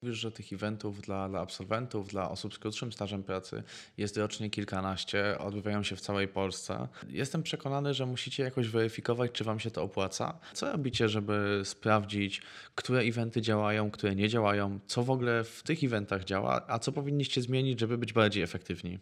Mówisz, 0.06 0.18
że 0.18 0.32
tych 0.32 0.52
eventów 0.52 1.00
dla, 1.00 1.28
dla 1.28 1.40
absolwentów, 1.40 2.08
dla 2.08 2.30
osób 2.30 2.54
z 2.54 2.58
krótszym 2.58 2.92
stażem 2.92 3.22
pracy 3.22 3.62
jest 3.96 4.16
rocznie 4.16 4.50
kilkanaście, 4.50 5.38
odbywają 5.38 5.82
się 5.82 5.96
w 5.96 6.00
całej 6.00 6.28
Polsce. 6.28 6.88
Jestem 7.08 7.42
przekonany, 7.42 7.94
że 7.94 8.06
musicie 8.06 8.42
jakoś 8.42 8.68
weryfikować, 8.68 9.32
czy 9.32 9.44
Wam 9.44 9.60
się 9.60 9.70
to 9.70 9.82
opłaca. 9.82 10.38
Co 10.52 10.72
robicie, 10.72 11.08
żeby 11.08 11.60
sprawdzić, 11.64 12.42
które 12.74 13.00
eventy 13.00 13.40
działają, 13.40 13.90
które 13.90 14.14
nie 14.14 14.28
działają, 14.28 14.78
co 14.86 15.02
w 15.02 15.10
ogóle 15.10 15.44
w 15.44 15.62
tych 15.62 15.84
eventach 15.84 16.24
działa, 16.24 16.64
a 16.68 16.78
co 16.78 16.92
powinniście 16.92 17.42
zmienić, 17.42 17.80
żeby 17.80 17.98
być 17.98 18.12
bardziej 18.12 18.42
efektywni? 18.42 18.98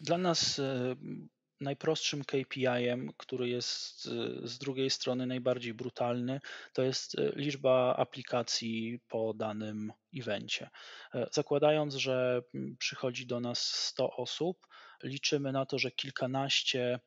Dla 0.00 0.18
nas 0.18 0.58
e, 0.58 0.96
najprostszym 1.60 2.24
KPI-em, 2.24 3.10
który 3.16 3.48
jest 3.48 4.06
y, 4.06 4.48
z 4.48 4.58
drugiej 4.58 4.90
strony 4.90 5.26
najbardziej 5.26 5.74
brutalny, 5.74 6.40
to 6.72 6.82
jest 6.82 7.18
y, 7.18 7.32
liczba 7.36 7.96
aplikacji 7.96 9.00
po 9.08 9.34
danym 9.34 9.92
evencie. 10.16 10.70
E, 11.14 11.26
zakładając, 11.32 11.94
że 11.94 12.42
przychodzi 12.78 13.26
do 13.26 13.40
nas 13.40 13.58
100 13.60 14.16
osób, 14.16 14.66
liczymy 15.02 15.52
na 15.52 15.66
to, 15.66 15.78
że 15.78 15.90
kilkanaście, 15.90 17.00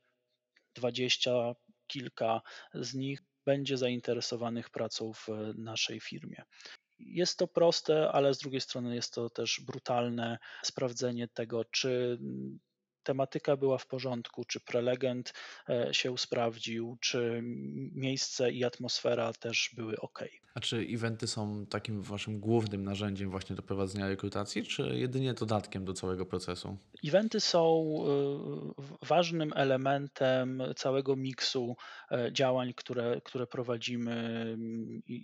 dwadzieścia, 0.75 1.55
kilka 1.87 2.41
z 2.73 2.93
nich 2.93 3.23
będzie 3.45 3.77
zainteresowanych 3.77 4.69
pracą 4.69 5.13
w 5.13 5.27
naszej 5.55 5.99
firmie. 5.99 6.43
Jest 6.99 7.37
to 7.37 7.47
proste, 7.47 8.11
ale 8.11 8.33
z 8.33 8.37
drugiej 8.37 8.61
strony 8.61 8.95
jest 8.95 9.13
to 9.13 9.29
też 9.29 9.61
brutalne 9.65 10.37
sprawdzenie 10.63 11.27
tego, 11.27 11.65
czy 11.65 12.19
tematyka 13.07 13.57
była 13.57 13.77
w 13.77 13.87
porządku, 13.87 14.45
czy 14.45 14.59
prelegent 14.59 15.33
e, 15.69 15.93
się 15.93 16.17
sprawdził, 16.17 16.97
czy 17.01 17.41
miejsce 17.95 18.51
i 18.51 18.63
atmosfera 18.63 19.33
też 19.33 19.71
były 19.75 19.99
ok. 19.99 20.23
A 20.57 20.59
czy 20.59 20.87
eventy 20.89 21.27
są 21.27 21.65
takim 21.65 22.01
waszym 22.01 22.39
głównym 22.39 22.83
narzędziem 22.83 23.29
właśnie 23.29 23.55
do 23.55 23.61
prowadzenia 23.61 24.07
rekrutacji, 24.07 24.63
czy 24.63 24.81
jedynie 24.81 25.33
dodatkiem 25.33 25.85
do 25.85 25.93
całego 25.93 26.25
procesu? 26.25 26.77
Eventy 27.05 27.39
są 27.39 27.93
y, 29.01 29.05
ważnym 29.05 29.53
elementem 29.55 30.63
całego 30.75 31.15
miksu 31.15 31.75
e, 32.11 32.33
działań, 32.33 32.73
które, 32.73 33.21
które 33.23 33.47
prowadzimy 33.47 34.13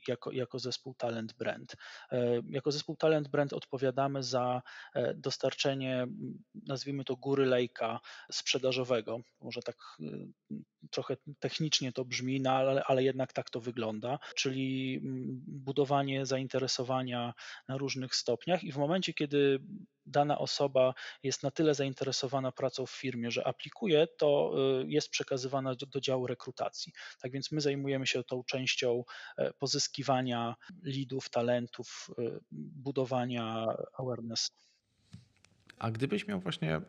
jako, 0.08 0.32
jako 0.32 0.60
zespół 0.60 0.94
Talent 0.94 1.34
Brand. 1.34 1.76
E, 2.12 2.42
jako 2.50 2.72
zespół 2.72 2.96
Talent 2.96 3.28
Brand 3.28 3.54
odpowiadamy 3.54 4.24
za 4.24 4.62
e, 4.94 5.14
dostarczenie, 5.14 6.08
nazwijmy 6.68 7.04
to 7.04 7.16
góry 7.16 7.46
lejka 7.46 7.73
sprzedażowego. 8.32 9.20
Może 9.42 9.62
tak 9.62 9.78
y, 10.00 10.28
trochę 10.92 11.18
technicznie 11.40 11.92
to 11.92 12.06
brzmi, 12.06 12.42
no 12.42 12.52
ale, 12.52 12.84
ale 12.84 13.04
jednak 13.04 13.34
tak 13.34 13.50
to 13.50 13.60
wygląda, 13.60 14.20
czyli 14.36 15.00
budowanie 15.48 16.26
zainteresowania 16.26 17.34
na 17.68 17.78
różnych 17.78 18.16
stopniach 18.16 18.64
i 18.64 18.72
w 18.72 18.78
momencie, 18.78 19.14
kiedy 19.14 19.60
dana 20.06 20.38
osoba 20.38 20.94
jest 21.24 21.44
na 21.44 21.52
tyle 21.52 21.76
zainteresowana 21.76 22.52
pracą 22.52 22.86
w 22.86 22.92
firmie, 22.92 23.32
że 23.32 23.48
aplikuje, 23.48 24.08
to 24.08 24.54
y, 24.82 24.86
jest 24.88 25.10
przekazywana 25.10 25.76
do, 25.76 25.86
do 25.86 26.02
działu 26.02 26.28
rekrutacji. 26.28 26.94
Tak 27.22 27.32
więc 27.32 27.52
my 27.52 27.62
zajmujemy 27.62 28.08
się 28.08 28.24
tą 28.24 28.44
częścią 28.44 29.04
e, 29.38 29.54
pozyskiwania 29.54 30.56
lidów, 30.84 31.30
talentów, 31.30 32.10
y, 32.20 32.40
budowania 32.52 33.66
awareness. 33.98 34.52
A 35.80 35.92
gdybyś 35.92 36.28
miał 36.28 36.40
właśnie 36.40 36.82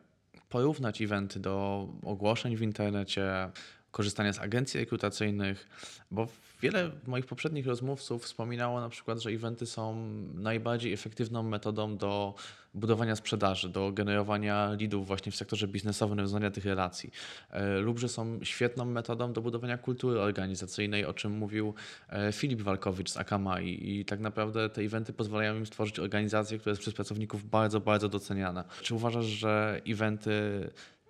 porównać 0.55 1.03
eventy 1.03 1.41
do 1.41 1.89
ogłoszeń 2.03 2.57
w 2.57 2.63
internecie, 2.63 3.51
korzystania 3.95 4.33
z 4.33 4.39
agencji 4.39 4.81
rekrutacyjnych, 4.81 5.69
bo 6.11 6.27
wiele 6.63 6.91
moich 7.07 7.27
poprzednich 7.27 7.67
rozmówców 7.67 8.25
wspominało 8.25 8.81
na 8.81 8.89
przykład, 8.89 9.19
że 9.19 9.31
eventy 9.31 9.67
są 9.67 9.95
najbardziej 10.35 10.93
efektywną 10.93 11.43
metodą 11.43 11.97
do 11.97 12.35
budowania 12.75 13.17
sprzedaży, 13.17 13.69
do 13.69 13.93
generowania 13.93 14.71
leadów 14.81 15.07
właśnie 15.07 15.33
w 15.33 15.37
sektorze 15.37 15.69
biznesowym, 15.69 16.17
nawiązania 16.17 16.51
tych 16.51 16.65
relacji, 16.65 17.11
e, 17.51 17.79
lub 17.79 17.99
że 17.99 18.09
są 18.09 18.39
świetną 18.43 18.85
metodą 18.85 19.33
do 19.33 19.41
budowania 19.41 19.79
kultury 19.79 20.21
organizacyjnej, 20.21 21.05
o 21.05 21.15
czym 21.15 21.33
mówił 21.33 21.75
e, 22.09 22.33
Filip 22.33 22.63
Walkowicz 22.63 23.11
z 23.11 23.17
Akama 23.17 23.61
i, 23.61 23.91
i 23.91 24.05
tak 24.05 24.21
naprawdę 24.21 24.71
te 24.71 24.83
eventy 24.83 25.13
pozwalają 25.13 25.57
im 25.57 25.67
stworzyć 25.67 25.99
organizację, 25.99 26.59
która 26.59 26.71
jest 26.71 26.83
przez 26.83 26.95
pracowników 26.95 27.51
bardzo, 27.51 27.81
bardzo 27.81 28.09
doceniana. 28.09 28.65
Czy 28.83 28.95
uważasz, 28.95 29.27
że 29.27 29.81
eventy 29.87 30.33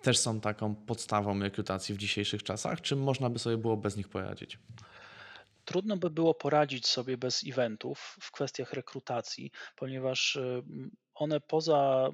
też 0.05 0.17
są 0.17 0.41
taką 0.41 0.75
podstawą 0.75 1.39
rekrutacji 1.39 1.95
w 1.95 1.97
dzisiejszych 1.97 2.43
czasach, 2.43 2.81
czy 2.81 2.95
można 2.95 3.29
by 3.29 3.39
sobie 3.39 3.57
było 3.57 3.77
bez 3.77 3.97
nich 3.97 4.09
poradzić? 4.09 4.59
Trudno 5.65 5.97
by 5.97 6.09
było 6.09 6.33
poradzić 6.33 6.87
sobie 6.87 7.17
bez 7.17 7.43
eventów 7.47 8.17
w 8.21 8.31
kwestiach 8.31 8.73
rekrutacji, 8.73 9.51
ponieważ 9.75 10.35
y, 10.35 10.63
one 11.15 11.41
poza 11.41 12.09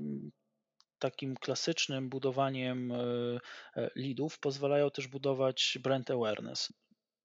takim 0.99 1.35
klasycznym 1.35 2.09
budowaniem 2.09 2.91
y, 2.91 3.39
y, 3.77 3.89
leadów 3.95 4.39
pozwalają 4.39 4.91
też 4.91 5.07
budować 5.07 5.77
brand 5.83 6.11
awareness 6.11 6.73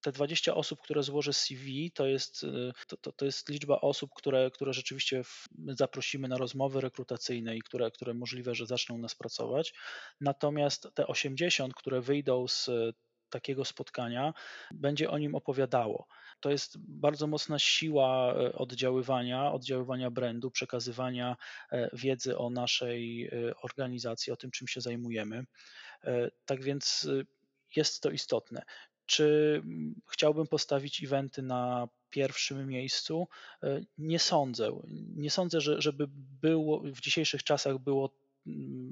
te 0.07 0.11
20 0.11 0.55
osób, 0.55 0.81
które 0.81 1.03
złoży 1.03 1.33
CV, 1.33 1.91
to 1.91 2.05
jest, 2.05 2.43
y, 2.43 2.71
to, 2.87 2.97
to, 2.97 3.11
to 3.11 3.25
jest 3.25 3.49
liczba 3.49 3.81
osób, 3.81 4.11
które, 4.15 4.51
które 4.51 4.73
rzeczywiście 4.73 5.21
zaprosimy 5.67 6.27
na 6.27 6.37
rozmowy 6.37 6.81
rekrutacyjne 6.81 7.57
i 7.57 7.61
które, 7.61 7.91
które 7.91 8.13
możliwe, 8.13 8.55
że 8.55 8.65
zaczną 8.65 8.97
nas 8.97 9.15
pracować. 9.15 9.73
Natomiast 10.21 10.87
te 10.93 11.07
80, 11.07 11.73
które 11.73 12.01
wyjdą 12.01 12.47
z 12.47 12.69
takiego 13.29 13.65
spotkania, 13.65 14.33
będzie 14.71 15.09
o 15.09 15.17
nim 15.17 15.35
opowiadało. 15.35 16.07
To 16.39 16.49
jest 16.51 16.77
bardzo 16.77 17.27
mocna 17.27 17.59
siła 17.59 18.35
y, 18.41 18.53
oddziaływania, 18.53 19.51
oddziaływania 19.51 20.11
brandu, 20.11 20.51
przekazywania 20.51 21.35
e, 21.71 21.89
wiedzy 21.93 22.37
o 22.37 22.49
naszej 22.49 23.27
y, 23.27 23.53
organizacji, 23.63 24.33
o 24.33 24.37
tym, 24.37 24.51
czym 24.51 24.67
się 24.67 24.81
zajmujemy. 24.81 25.43
E, 26.03 26.29
tak 26.45 26.63
więc 26.63 27.07
jest 27.75 28.01
to 28.01 28.09
istotne. 28.09 28.61
Czy 29.07 29.61
chciałbym 30.11 30.47
postawić 30.47 31.03
eventy 31.03 31.41
na 31.41 31.87
pierwszym 32.09 32.67
miejscu? 32.67 33.27
E, 33.63 33.81
nie 33.97 34.19
sądzę. 34.19 34.81
Nie 35.15 35.29
sądzę, 35.29 35.61
że, 35.61 35.81
żeby 35.81 36.07
było 36.41 36.79
w 36.79 37.01
dzisiejszych 37.01 37.43
czasach 37.43 37.77
było 37.77 38.09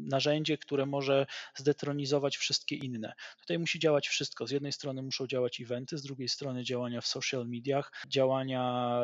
narzędzie, 0.10 0.58
które 0.58 0.86
może 0.86 1.26
zdetronizować 1.56 2.38
wszystkie 2.38 2.76
inne. 2.76 3.14
Tutaj 3.40 3.60
musi 3.60 3.80
działać 3.80 4.08
wszystko. 4.08 4.48
Z 4.48 4.52
jednej 4.52 4.72
strony 4.72 5.02
muszą 5.02 5.28
działać 5.28 5.62
eventy, 5.62 5.98
z 5.98 6.04
drugiej 6.04 6.30
strony 6.30 6.64
działania 6.64 7.02
w 7.02 7.08
social 7.08 7.48
mediach, 7.48 7.92
działania 8.08 9.00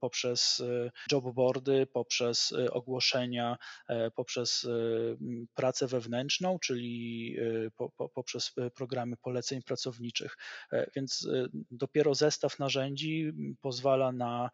poprzez 0.00 0.62
jobboardy, 1.12 1.86
poprzez 1.86 2.54
ogłoszenia, 2.70 3.56
poprzez 4.14 4.66
pracę 5.54 5.86
wewnętrzną, 5.86 6.58
czyli 6.58 7.36
poprzez 8.14 8.54
programy 8.74 9.16
poleceń 9.16 9.62
pracowniczych. 9.62 10.36
Więc 10.96 11.28
dopiero 11.70 12.14
zestaw 12.14 12.58
narzędzi 12.58 13.32
pozwala 13.60 14.12
na 14.12 14.50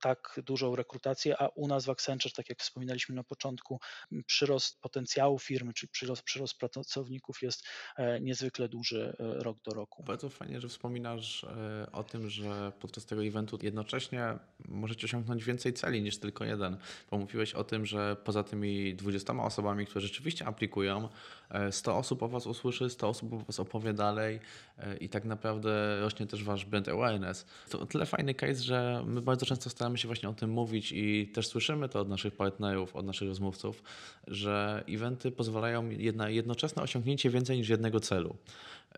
tak 0.00 0.40
dużą 0.44 0.76
rekrutację, 0.76 1.42
a 1.42 1.48
u 1.48 1.68
nas 1.68 1.84
w 1.84 1.90
Accenture, 1.90 2.32
tak 2.32 2.48
jak 2.48 2.58
wspominaliśmy 2.58 3.14
na 3.14 3.24
początku, 3.24 3.80
przyrost 4.26 4.80
potencjału 4.80 5.38
firmy, 5.38 5.72
czy 5.72 5.88
przyrost, 5.88 6.22
przyrost 6.22 6.58
pracowników 6.58 7.42
jest 7.42 7.64
e, 7.96 8.20
niezwykle 8.20 8.68
duży 8.68 9.16
e, 9.18 9.42
rok 9.42 9.58
do 9.62 9.70
roku. 9.70 10.02
Bardzo 10.02 10.28
fajnie, 10.28 10.60
że 10.60 10.68
wspominasz 10.68 11.44
e, 11.44 11.86
o 11.92 12.04
tym, 12.04 12.30
że 12.30 12.72
podczas 12.80 13.06
tego 13.06 13.24
eventu 13.24 13.58
jednocześnie 13.62 14.38
możecie 14.68 15.04
osiągnąć 15.04 15.44
więcej 15.44 15.72
celi 15.72 16.02
niż 16.02 16.18
tylko 16.18 16.44
jeden, 16.44 16.76
bo 17.10 17.18
mówiłeś 17.18 17.54
o 17.54 17.64
tym, 17.64 17.86
że 17.86 18.16
poza 18.24 18.42
tymi 18.42 18.94
20 18.94 19.32
osobami, 19.32 19.86
które 19.86 20.00
rzeczywiście 20.00 20.46
aplikują, 20.46 21.08
100 21.70 21.96
osób 21.96 22.22
o 22.22 22.28
Was 22.28 22.46
usłyszy, 22.46 22.90
100 22.90 23.08
osób 23.08 23.32
o 23.32 23.38
Was 23.38 23.60
opowie 23.60 23.92
dalej 23.92 24.40
i 25.00 25.08
tak 25.08 25.24
naprawdę 25.24 26.00
rośnie 26.00 26.26
też 26.26 26.44
Wasz 26.44 26.64
brand 26.64 26.88
awareness. 26.88 27.46
To 27.70 27.86
tyle 27.86 28.06
fajny 28.06 28.34
case, 28.34 28.62
że 28.62 29.02
my 29.06 29.22
bardzo 29.22 29.46
często 29.46 29.70
staramy 29.70 29.87
staramy 29.88 29.98
się 29.98 30.08
właśnie 30.08 30.28
o 30.28 30.34
tym 30.34 30.50
mówić 30.50 30.92
i 30.92 31.30
też 31.34 31.46
słyszymy 31.46 31.88
to 31.88 32.00
od 32.00 32.08
naszych 32.08 32.36
partnerów, 32.36 32.96
od 32.96 33.06
naszych 33.06 33.28
rozmówców, 33.28 33.82
że 34.26 34.84
eventy 34.88 35.32
pozwalają 35.32 35.90
na 36.14 36.30
jednoczesne 36.30 36.82
osiągnięcie 36.82 37.30
więcej 37.30 37.58
niż 37.58 37.68
jednego 37.68 38.00
celu. 38.00 38.36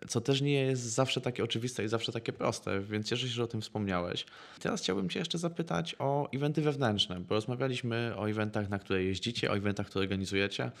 Co 0.07 0.21
też 0.21 0.41
nie 0.41 0.53
jest 0.53 0.81
zawsze 0.81 1.21
takie 1.21 1.43
oczywiste 1.43 1.83
i 1.83 1.87
zawsze 1.87 2.11
takie 2.11 2.33
proste, 2.33 2.81
więc 2.81 3.07
cieszę 3.07 3.27
się, 3.27 3.33
że 3.33 3.43
o 3.43 3.47
tym 3.47 3.61
wspomniałeś. 3.61 4.25
Teraz 4.59 4.81
chciałbym 4.81 5.09
Cię 5.09 5.19
jeszcze 5.19 5.37
zapytać 5.37 5.95
o 5.99 6.29
eventy 6.33 6.61
wewnętrzne, 6.61 7.19
bo 7.19 7.35
rozmawialiśmy 7.35 8.13
o 8.17 8.29
eventach, 8.29 8.69
na 8.69 8.79
które 8.79 9.03
jeździcie, 9.03 9.51
o 9.51 9.57
eventach, 9.57 9.87
które 9.87 10.03
organizujecie, 10.03 10.71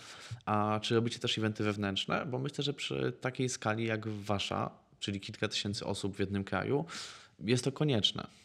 a 0.45 0.79
czy 0.81 0.95
robicie 0.95 1.19
też 1.19 1.37
eventy 1.37 1.63
wewnętrzne? 1.63 2.25
Bo 2.25 2.39
myślę, 2.39 2.63
że 2.63 2.73
przy 2.73 3.13
takiej 3.21 3.49
skali 3.49 3.85
jak 3.85 4.07
Wasza, 4.07 4.71
czyli 4.99 5.19
kilka 5.19 5.47
tysięcy 5.47 5.85
osób 5.85 6.15
w 6.15 6.19
jednym 6.19 6.43
kraju, 6.43 6.85
jest 7.39 7.63
to 7.63 7.71
konieczne. 7.71 8.40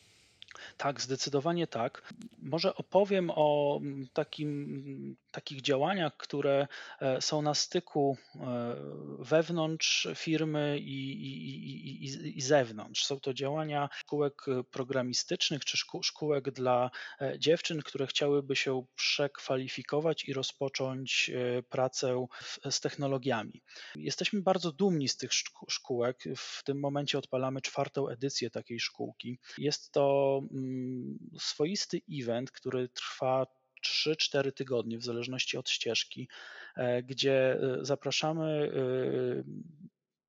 Tak, 0.76 1.00
zdecydowanie 1.00 1.66
tak. 1.66 2.12
Może 2.38 2.74
opowiem 2.74 3.30
o 3.34 3.80
takim, 4.12 5.16
takich 5.36 5.62
działaniach, 5.62 6.16
które 6.16 6.66
e, 7.00 7.20
są 7.20 7.42
na 7.42 7.54
styku 7.54 8.16
e, 8.34 8.76
wewnątrz 9.18 10.08
firmy 10.14 10.78
i, 10.78 11.12
i, 11.12 12.04
i, 12.04 12.38
i 12.38 12.40
zewnątrz. 12.40 13.04
Są 13.04 13.20
to 13.20 13.34
działania 13.34 13.88
szkółek 13.92 14.34
programistycznych 14.70 15.64
czy 15.64 15.76
szkółek 16.02 16.50
dla 16.50 16.90
e, 17.20 17.38
dziewczyn, 17.38 17.82
które 17.82 18.06
chciałyby 18.06 18.56
się 18.56 18.84
przekwalifikować 18.94 20.24
i 20.24 20.32
rozpocząć 20.32 21.30
pracę 21.68 22.26
z 22.70 22.80
technologiami. 22.80 23.62
Jesteśmy 23.96 24.42
bardzo 24.42 24.72
dumni 24.72 25.08
z 25.08 25.16
tych 25.16 25.30
szkółek. 25.68 26.24
W 26.36 26.62
tym 26.64 26.80
momencie 26.80 27.18
odpalamy 27.18 27.60
czwartą 27.60 28.08
edycję 28.08 28.50
takiej 28.50 28.80
szkółki. 28.80 29.38
Jest 29.58 29.92
to 29.92 30.40
Mm, 30.52 31.18
swoisty 31.38 32.00
event, 32.10 32.50
który 32.50 32.88
trwa 32.88 33.46
3-4 33.86 34.52
tygodnie, 34.52 34.98
w 34.98 35.04
zależności 35.04 35.56
od 35.56 35.70
ścieżki, 35.70 36.28
e, 36.76 37.02
gdzie 37.02 37.52
e, 37.52 37.78
zapraszamy 37.82 38.44
e, 38.44 39.42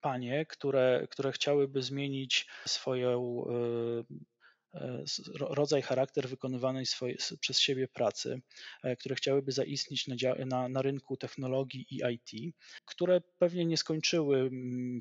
panie, 0.02 0.46
które, 0.46 1.08
które 1.12 1.32
chciałyby 1.32 1.82
zmienić 1.82 2.48
swoją 2.66 3.46
rodzaj, 5.40 5.82
charakter 5.82 6.30
wykonywanej 6.30 6.86
swoje, 6.86 7.16
przez 7.40 7.60
siebie 7.60 7.88
pracy, 7.88 8.42
e, 8.84 8.96
które 8.96 9.16
chciałyby 9.16 9.52
zaistnieć 9.52 10.08
na, 10.08 10.16
na, 10.46 10.70
na, 10.70 10.82
rynku 10.82 11.18
technologii 11.18 11.86
i 11.90 12.02
IT, 12.14 12.56
które 12.86 13.22
pewnie 13.38 13.66
nie 13.66 13.78
skończyły 13.78 14.50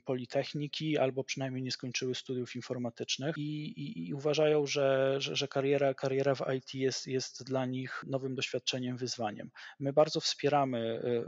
politechniki 0.05 0.99
albo 0.99 1.25
przynajmniej 1.25 1.63
nie 1.63 1.73
skończyły 1.73 2.15
studiów 2.15 2.57
informatycznych 2.57 3.35
i, 3.39 3.67
i, 3.67 4.09
i 4.09 4.15
uważają, 4.15 4.67
że, 4.67 5.17
że, 5.19 5.37
że, 5.37 5.49
kariera, 5.49 5.95
kariera 5.95 6.35
w 6.35 6.43
IT 6.57 6.75
jest, 6.75 7.07
jest 7.07 7.45
dla 7.45 7.67
nich 7.67 8.05
nowym 8.07 8.35
doświadczeniem, 8.35 8.97
wyzwaniem. 8.97 9.51
My 9.81 9.93
bardzo 9.93 10.21
wspieramy 10.21 11.01
e, 11.05 11.25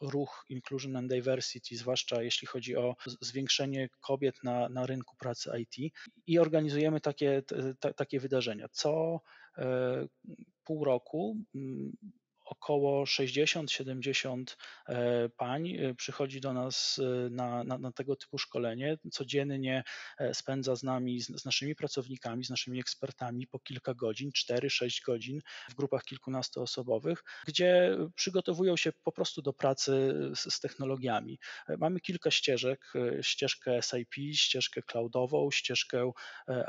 ruch 0.00 0.44
Inclusion 0.48 0.96
and 0.96 1.10
Diversity, 1.10 1.76
zwłaszcza 1.76 2.22
jeśli 2.22 2.46
chodzi 2.46 2.76
o 2.76 2.96
zwiększenie 3.20 3.88
kobiet 4.00 4.44
na, 4.44 4.68
na 4.68 4.86
rynku 4.86 5.16
pracy 5.16 5.50
IT 5.58 5.92
i 6.26 6.38
organizujemy 6.38 7.00
takie 7.00 7.42
takie 7.74 8.20
wydarzenia. 8.20 8.68
Co 8.68 9.20
e, 9.58 10.06
pół 10.64 10.84
roku 10.84 11.36
mm, 11.54 11.96
około 12.52 13.04
60-70 13.04 14.44
e, 14.88 15.28
pań 15.28 15.68
e, 15.68 15.94
przychodzi 15.94 16.40
do 16.40 16.52
nas 16.52 16.98
e, 16.98 17.30
na, 17.30 17.64
na, 17.64 17.78
na, 17.78 17.92
tego 17.92 18.16
typu 18.16 18.38
szkolenie. 18.38 18.98
Codziennie 19.12 19.82
spędza 20.32 20.76
z 20.76 20.82
nami, 20.82 21.20
z, 21.20 21.26
z 21.26 21.44
naszymi 21.44 21.74
pracownikami, 21.74 22.44
z 22.44 22.50
naszymi 22.50 22.80
ekspertami 22.80 23.46
po 23.46 23.58
kilka 23.58 23.94
godzin, 23.94 24.30
4-6 24.30 25.04
godzin 25.06 25.40
w 25.70 25.74
grupach 25.74 26.02
kilkunastoosobowych, 26.02 27.24
gdzie 27.46 27.96
przygotowują 28.14 28.76
się 28.76 28.92
po 29.04 29.12
prostu 29.12 29.42
do 29.42 29.52
pracy 29.52 30.14
z, 30.34 30.54
z 30.54 30.60
technologiami. 30.60 31.38
Mamy 31.78 32.00
kilka 32.00 32.30
ścieżek, 32.30 32.92
ścieżkę 33.22 33.80
SIP, 33.82 34.14
ścieżkę 34.34 34.82
cloudową, 34.82 35.50
ścieżkę 35.50 36.12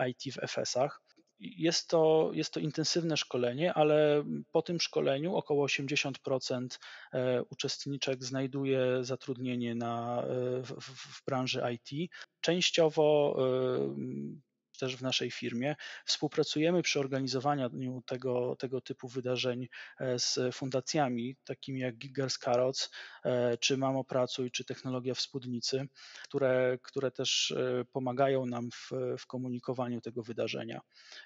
IT 0.08 0.34
w 0.34 0.38
FS-ach. 0.48 1.02
Jest 1.44 1.88
to, 1.88 2.32
jest 2.34 2.54
to 2.54 2.60
intensywne 2.60 3.18
szkolenie, 3.18 3.74
ale 3.74 4.24
po 4.52 4.62
tym 4.62 4.80
szkoleniu 4.80 5.36
około 5.36 5.68
80% 5.68 6.68
e, 7.14 7.44
uczestniczek 7.44 8.24
znajduje 8.24 9.04
zatrudnienie 9.04 9.76
na, 9.76 10.24
e, 10.24 10.26
w, 10.64 10.82
w 10.82 11.26
branży 11.26 11.62
IT. 11.74 12.12
Częściowo 12.42 13.36
e, 13.38 14.44
też 14.78 14.96
w 14.96 15.02
naszej 15.02 15.32
firmie. 15.32 15.76
Współpracujemy 16.06 16.82
przy 16.82 17.00
organizowaniu 17.00 18.02
tego, 18.06 18.56
tego 18.56 18.82
typu 18.82 19.08
wydarzeń 19.08 19.68
e, 20.00 20.20
z 20.20 20.40
fundacjami, 20.56 21.36
takimi 21.44 21.80
jak 21.80 21.98
Giggers 21.98 22.38
Carrots, 22.38 22.92
e, 23.26 23.58
czy 23.58 23.78
Mamo 23.78 24.04
Pracuj, 24.04 24.52
czy 24.52 24.66
Technologia 24.66 25.14
w 25.14 25.22
Spódnicy, 25.22 25.88
które, 26.24 26.78
które 26.82 27.12
też 27.12 27.52
e, 27.52 27.86
pomagają 27.92 28.46
nam 28.46 28.70
w, 28.72 28.92
w 29.20 29.28
komunikowaniu 29.28 30.02
tego 30.02 30.24
wydarzenia. 30.24 30.82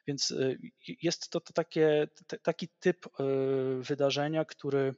Więc 0.08 0.34
jest 1.02 1.30
to, 1.30 1.42
to 1.42 1.54
takie, 1.54 2.08
taki 2.44 2.68
typ 2.80 3.06
wydarzenia, 3.82 4.46
który 4.46 4.94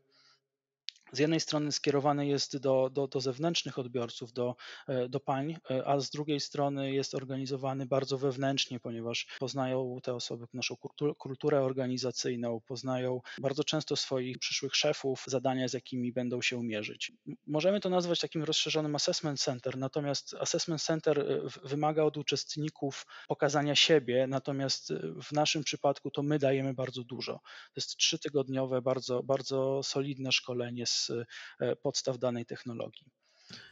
z 1.12 1.20
jednej 1.20 1.40
strony 1.40 1.72
skierowany 1.72 2.28
jest 2.28 2.58
do, 2.58 2.90
do, 2.94 3.08
do 3.08 3.22
zewnętrznych 3.22 3.80
odbiorców, 3.80 4.34
do, 4.34 4.56
e, 4.88 5.10
do 5.10 5.20
pań, 5.20 5.58
e, 5.72 5.88
a 5.88 6.00
z 6.00 6.10
drugiej 6.10 6.40
strony 6.40 6.94
jest 6.94 7.16
organizowany 7.16 7.86
bardzo 7.86 8.18
wewnętrznie, 8.18 8.80
ponieważ 8.80 9.28
poznają 9.40 10.00
te 10.04 10.14
osoby 10.16 10.46
naszą 10.54 10.76
kulturę 11.18 11.62
organizacyjną, 11.62 12.62
poznają 12.68 13.22
bardzo 13.42 13.64
często 13.64 13.96
swoich 13.96 14.40
przyszłych 14.40 14.76
szefów, 14.76 15.24
zadania, 15.28 15.68
z 15.68 15.74
jakimi 15.74 16.12
będą 16.12 16.42
się 16.42 16.64
mierzyć. 16.64 17.12
Możemy 17.48 17.80
to 17.80 17.90
nazwać 17.90 18.20
takim 18.20 18.44
rozszerzonym 18.44 18.96
assessment 18.96 19.40
center, 19.40 19.78
natomiast 19.78 20.34
assessment 20.34 20.82
center 20.82 21.20
e, 21.20 21.68
wymaga 21.68 22.04
od 22.04 22.18
uczestników 22.18 23.06
pokazania 23.28 23.76
siebie, 23.76 24.28
natomiast 24.28 24.94
w 25.24 25.32
naszym 25.32 25.64
przypadku 25.64 26.12
to 26.12 26.24
my 26.24 26.40
dajemy 26.40 26.74
bardzo 26.74 27.04
dużo. 27.04 27.34
To 27.44 27.74
jest 27.76 27.96
trzytygodniowe, 27.96 28.82
bardzo, 28.82 29.24
bardzo 29.24 29.84
solidne 29.84 30.32
szkolenie 30.32 30.86
z 30.86 30.99
z 31.00 31.12
e, 31.60 31.76
podstaw 31.76 32.18
danej 32.18 32.46
technologii. 32.46 33.08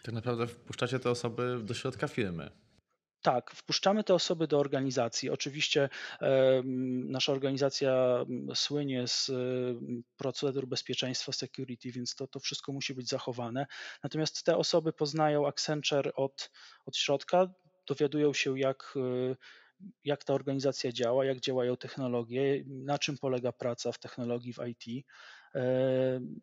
Tak 0.03 0.13
naprawdę 0.13 0.47
wpuszczacie 0.47 0.99
te 0.99 1.09
osoby 1.09 1.59
do 1.63 1.73
środka 1.73 2.07
firmy. 2.07 2.51
Tak, 3.21 3.51
wpuszczamy 3.51 4.03
te 4.03 4.13
osoby 4.13 4.47
do 4.47 4.59
organizacji. 4.59 5.29
Oczywiście 5.29 5.89
e, 6.21 6.61
nasza 7.05 7.31
organizacja 7.31 8.25
słynie 8.55 9.07
z 9.07 9.31
procedur 10.17 10.67
bezpieczeństwa, 10.67 11.31
security, 11.31 11.91
więc 11.91 12.15
to, 12.15 12.27
to 12.27 12.39
wszystko 12.39 12.71
musi 12.71 12.93
być 12.93 13.09
zachowane. 13.09 13.65
Natomiast 14.03 14.43
te 14.43 14.57
osoby 14.57 14.93
poznają 14.93 15.47
Accenture 15.47 16.13
od, 16.15 16.51
od 16.85 16.97
środka, 16.97 17.47
dowiadują 17.87 18.33
się, 18.33 18.59
jak, 18.59 18.93
e, 18.95 19.35
jak 20.03 20.23
ta 20.23 20.33
organizacja 20.33 20.91
działa, 20.91 21.25
jak 21.25 21.39
działają 21.39 21.77
technologie, 21.77 22.63
na 22.67 22.99
czym 22.99 23.17
polega 23.17 23.51
praca 23.51 23.91
w 23.91 23.99
technologii 23.99 24.53
w 24.53 24.59
IT. 24.67 25.05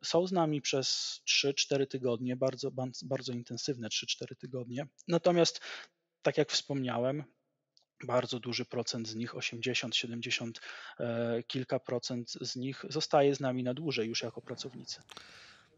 Są 0.02 0.26
z 0.26 0.32
nami 0.32 0.60
przez 0.60 1.20
3-4 1.28 1.86
tygodnie, 1.86 2.36
bardzo, 2.36 2.70
bardzo 3.02 3.32
intensywne 3.32 3.88
3-4 3.88 4.36
tygodnie. 4.36 4.86
Natomiast, 5.08 5.60
tak 6.22 6.38
jak 6.38 6.52
wspomniałem, 6.52 7.24
bardzo 8.04 8.40
duży 8.40 8.64
procent 8.64 9.08
z 9.08 9.14
nich, 9.14 9.36
80, 9.36 9.96
70, 9.96 10.60
e, 11.00 11.42
kilka 11.42 11.78
procent 11.78 12.32
z 12.40 12.56
nich 12.56 12.84
zostaje 12.88 13.34
z 13.34 13.40
nami 13.40 13.62
na 13.62 13.74
dłużej 13.74 14.08
już 14.08 14.22
jako 14.22 14.42
pracownicy. 14.42 15.02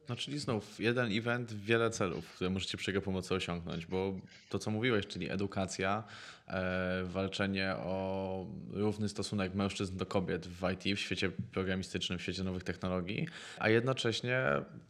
No 0.08 0.16
czyli 0.16 0.38
znów 0.38 0.80
jeden 0.80 1.12
event, 1.12 1.52
wiele 1.52 1.90
celów, 1.90 2.32
które 2.34 2.50
możecie 2.50 2.78
przy 2.78 2.90
jego 2.90 3.02
pomocy 3.02 3.34
osiągnąć, 3.34 3.86
bo 3.86 4.14
to 4.48 4.58
co 4.58 4.70
mówiłeś, 4.70 5.06
czyli 5.06 5.30
edukacja, 5.30 6.04
e, 6.48 7.04
walczenie 7.04 7.74
o 7.76 8.46
równy 8.72 9.08
stosunek 9.08 9.54
mężczyzn 9.54 9.96
do 9.96 10.06
kobiet 10.06 10.46
w 10.46 10.70
IT, 10.72 10.98
w 10.98 11.00
świecie 11.00 11.30
programistycznym, 11.52 12.18
w 12.18 12.22
świecie 12.22 12.44
nowych 12.44 12.64
technologii, 12.64 13.28
a 13.58 13.68
jednocześnie 13.68 14.42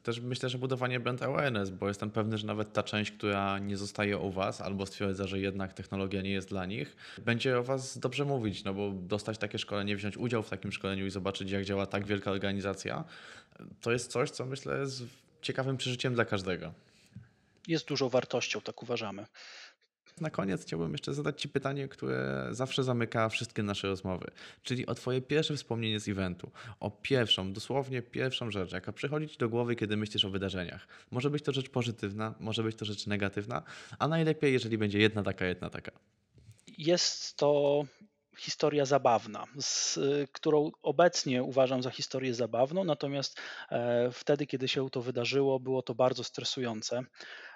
też 0.03 0.21
myślę, 0.21 0.49
że 0.49 0.59
budowanie 0.59 1.01
brand 1.01 1.23
awareness, 1.23 1.71
bo 1.71 1.89
jestem 1.89 2.11
pewny, 2.11 2.39
że 2.39 2.47
nawet 2.47 2.73
ta 2.73 2.83
część, 2.83 3.11
która 3.11 3.59
nie 3.59 3.77
zostaje 3.77 4.19
u 4.19 4.31
Was 4.31 4.61
albo 4.61 4.87
stwierdza, 4.87 5.27
że 5.27 5.41
jednak 5.41 5.73
technologia 5.73 6.23
nie 6.23 6.31
jest 6.31 6.49
dla 6.49 6.67
nich, 6.67 6.97
będzie 7.25 7.59
o 7.59 7.63
Was 7.63 7.99
dobrze 7.99 8.25
mówić, 8.25 8.65
no 8.65 8.75
bo 8.75 8.93
dostać 8.93 9.39
takie 9.39 9.59
szkolenie, 9.59 9.97
wziąć 9.97 10.17
udział 10.17 10.43
w 10.43 10.51
takim 10.51 10.73
szkoleniu 10.73 11.07
i 11.07 11.11
zobaczyć, 11.11 11.51
jak 11.51 11.65
działa 11.65 11.87
tak 11.87 12.07
wielka 12.07 12.31
organizacja, 12.31 13.05
to 13.81 13.93
jest 13.93 14.11
coś, 14.13 14.31
co 14.31 14.47
myślę 14.47 14.79
jest 14.79 15.03
ciekawym 15.47 15.77
przeżyciem 15.77 16.15
dla 16.15 16.25
każdego. 16.25 16.73
Jest 17.69 17.89
dużą 17.89 18.09
wartością, 18.09 18.61
tak 18.61 18.83
uważamy. 18.83 19.27
Na 20.21 20.31
koniec 20.31 20.63
chciałbym 20.63 20.93
jeszcze 20.93 21.15
zadać 21.15 21.41
Ci 21.41 21.49
pytanie, 21.49 21.89
które 21.89 22.49
zawsze 22.51 22.85
zamyka 22.85 23.29
wszystkie 23.29 23.63
nasze 23.63 23.89
rozmowy, 23.89 24.31
czyli 24.63 24.87
o 24.87 24.95
Twoje 24.95 25.23
pierwsze 25.23 25.57
wspomnienie 25.57 26.01
z 26.01 26.09
eventu, 26.09 26.51
o 26.81 26.91
pierwszą, 26.91 27.53
dosłownie 27.53 28.03
pierwszą 28.03 28.51
rzecz, 28.51 28.73
jaka 28.73 28.93
przychodzi 28.93 29.29
Ci 29.29 29.39
do 29.39 29.49
głowy, 29.49 29.77
kiedy 29.77 29.97
myślisz 29.97 30.25
o 30.25 30.31
wydarzeniach. 30.31 30.87
Może 31.11 31.31
być 31.31 31.45
to 31.45 31.53
rzecz 31.53 31.69
pozytywna, 31.69 32.35
może 32.41 32.63
być 32.63 32.77
to 32.77 32.85
rzecz 32.85 33.07
negatywna, 33.07 33.63
a 33.99 34.09
najlepiej, 34.09 34.53
jeżeli 34.53 34.79
będzie 34.79 34.99
jedna 34.99 35.23
taka, 35.23 35.47
jedna 35.47 35.71
taka. 35.71 35.93
Jest 36.79 37.37
to 37.37 37.83
historia 38.39 38.85
zabawna, 38.85 39.45
z, 39.61 39.99
którą 40.33 40.71
obecnie 40.83 41.43
uważam 41.43 41.83
za 41.83 41.91
historię 41.91 42.35
zabawną, 42.35 42.85
natomiast 42.85 43.41
e, 43.71 44.11
wtedy, 44.13 44.47
kiedy 44.47 44.69
się 44.69 44.91
to 44.91 45.03
wydarzyło, 45.03 45.61
było 45.61 45.83
to 45.83 45.95
bardzo 45.95 46.25
stresujące. 46.25 47.01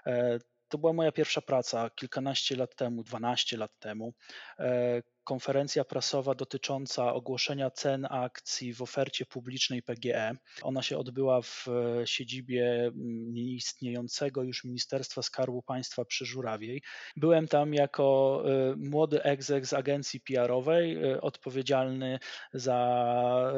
E, 0.06 0.38
to 0.68 0.78
była 0.78 0.92
moja 0.92 1.12
pierwsza 1.12 1.40
praca 1.40 1.90
kilkanaście 1.90 2.56
lat 2.56 2.74
temu, 2.76 3.02
12 3.02 3.56
lat 3.56 3.78
temu. 3.78 4.12
Konferencja 5.30 5.84
prasowa 5.84 6.34
dotycząca 6.34 7.14
ogłoszenia 7.14 7.70
cen 7.70 8.06
akcji 8.10 8.74
w 8.74 8.82
ofercie 8.82 9.26
publicznej 9.26 9.82
PGE. 9.82 10.32
Ona 10.62 10.82
się 10.82 10.98
odbyła 10.98 11.42
w 11.42 11.66
e, 11.68 12.06
siedzibie 12.06 12.90
nieistniejącego 13.32 14.42
już 14.42 14.64
Ministerstwa 14.64 15.22
Skarbu 15.22 15.62
Państwa 15.62 16.04
przy 16.04 16.26
Żurawiej. 16.26 16.82
Byłem 17.16 17.48
tam 17.48 17.74
jako 17.74 18.42
e, 18.44 18.76
młody 18.76 19.22
egzek 19.22 19.66
z 19.66 19.72
agencji 19.72 20.20
PR-owej, 20.20 21.04
e, 21.04 21.20
odpowiedzialny 21.20 22.18
za, 22.52 23.52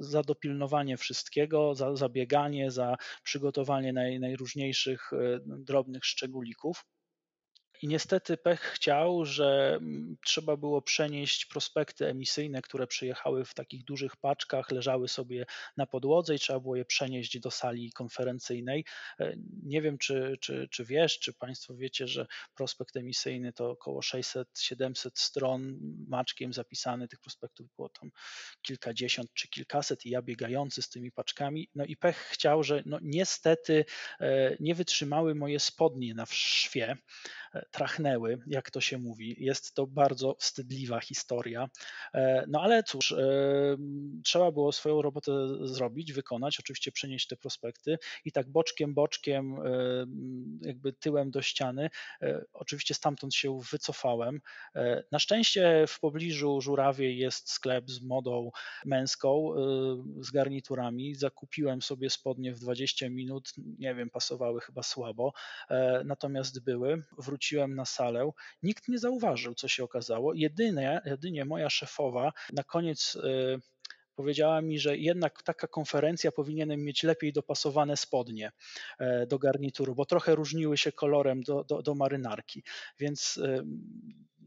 za 0.00 0.22
dopilnowanie 0.22 0.96
wszystkiego, 0.96 1.74
za 1.74 1.96
zabieganie, 1.96 2.70
za 2.70 2.96
przygotowanie 3.22 3.92
naj, 3.92 4.20
najróżniejszych 4.20 5.10
drobnych 5.46 6.04
szczególików. 6.04 6.84
I 7.82 7.88
niestety 7.88 8.36
pech 8.36 8.60
chciał, 8.60 9.24
że 9.24 9.74
mm, 9.80 10.16
trzeba 10.24 10.56
było 10.56 10.82
przenieść 10.82 11.46
prospekty 11.46 12.06
emisyjne, 12.06 12.62
które 12.62 12.86
przyjechały 12.86 13.44
w 13.44 13.54
takich 13.54 13.84
dużych 13.84 14.16
paczkach, 14.16 14.70
leżały 14.70 15.08
sobie 15.08 15.46
na 15.76 15.86
podłodze 15.86 16.34
i 16.34 16.38
trzeba 16.38 16.60
było 16.60 16.76
je 16.76 16.84
przenieść 16.84 17.40
do 17.40 17.50
sali 17.50 17.92
konferencyjnej. 17.92 18.84
E, 19.20 19.34
nie 19.62 19.82
wiem, 19.82 19.98
czy, 19.98 20.36
czy, 20.40 20.68
czy 20.70 20.84
wiesz, 20.84 21.18
czy 21.18 21.32
Państwo 21.32 21.74
wiecie, 21.74 22.08
że 22.08 22.26
prospekt 22.54 22.96
emisyjny 22.96 23.52
to 23.52 23.70
około 23.70 24.00
600-700 24.00 25.10
stron, 25.14 25.78
maczkiem 26.08 26.52
zapisany, 26.52 27.08
tych 27.08 27.20
prospektów 27.20 27.66
było 27.76 27.88
tam 27.88 28.10
kilkadziesiąt 28.62 29.32
czy 29.34 29.48
kilkaset 29.48 30.06
i 30.06 30.10
ja 30.10 30.22
biegający 30.22 30.82
z 30.82 30.88
tymi 30.88 31.12
paczkami. 31.12 31.68
No 31.74 31.84
i 31.84 31.96
pech 31.96 32.16
chciał, 32.16 32.62
że 32.62 32.82
no 32.86 32.98
niestety 33.02 33.84
e, 34.20 34.56
nie 34.60 34.74
wytrzymały 34.74 35.34
moje 35.34 35.60
spodnie 35.60 36.14
na 36.14 36.26
szwie 36.26 36.96
trachnęły, 37.70 38.38
jak 38.46 38.70
to 38.70 38.80
się 38.80 38.98
mówi. 38.98 39.36
Jest 39.38 39.74
to 39.74 39.86
bardzo 39.86 40.36
wstydliwa 40.38 41.00
historia. 41.00 41.68
E, 42.14 42.44
no 42.48 42.62
ale 42.62 42.82
cóż, 42.82 43.12
e, 43.12 43.16
trzeba 44.24 44.52
było 44.52 44.72
swoją 44.72 45.02
robotę 45.02 45.32
zrobić, 45.66 46.12
wykonać, 46.12 46.60
oczywiście 46.60 46.92
przenieść 46.92 47.26
te 47.26 47.36
prospekty 47.36 47.98
i 48.24 48.32
tak 48.32 48.50
boczkiem, 48.50 48.94
boczkiem, 48.94 49.54
e, 49.54 49.60
jakby 50.62 50.92
tyłem 50.92 51.30
do 51.30 51.42
ściany. 51.42 51.90
Oczywiście 52.52 52.94
stamtąd 52.94 53.34
się 53.34 53.60
wycofałem. 53.70 54.40
Na 55.12 55.18
szczęście 55.18 55.84
w 55.88 56.00
pobliżu 56.00 56.60
Żurawiej 56.60 57.18
jest 57.18 57.50
sklep 57.50 57.90
z 57.90 58.02
modą 58.02 58.50
męską, 58.84 59.52
z 60.20 60.30
garniturami. 60.30 61.14
Zakupiłem 61.14 61.82
sobie 61.82 62.10
spodnie 62.10 62.52
w 62.52 62.58
20 62.58 63.08
minut, 63.08 63.52
nie 63.78 63.94
wiem, 63.94 64.10
pasowały 64.10 64.60
chyba 64.60 64.82
słabo, 64.82 65.32
natomiast 66.04 66.64
były. 66.64 67.02
Wróciłem 67.38 67.74
na 67.74 67.84
salę, 67.84 68.30
nikt 68.62 68.88
nie 68.88 68.98
zauważył, 68.98 69.54
co 69.54 69.68
się 69.68 69.84
okazało. 69.84 70.34
Jedynie, 70.34 71.00
jedynie 71.04 71.44
moja 71.44 71.70
szefowa 71.70 72.32
na 72.52 72.64
koniec 72.64 73.16
y, 73.16 73.60
powiedziała 74.14 74.62
mi, 74.62 74.78
że 74.78 74.96
jednak 74.96 75.42
taka 75.42 75.66
konferencja 75.66 76.32
powinienem 76.32 76.84
mieć 76.84 77.02
lepiej 77.02 77.32
dopasowane 77.32 77.96
spodnie 77.96 78.52
e, 78.98 79.26
do 79.26 79.38
garnituru, 79.38 79.94
bo 79.94 80.04
trochę 80.04 80.34
różniły 80.34 80.78
się 80.78 80.92
kolorem 80.92 81.42
do, 81.42 81.64
do, 81.64 81.82
do 81.82 81.94
marynarki. 81.94 82.62
Więc 82.98 83.36
y, 83.36 83.64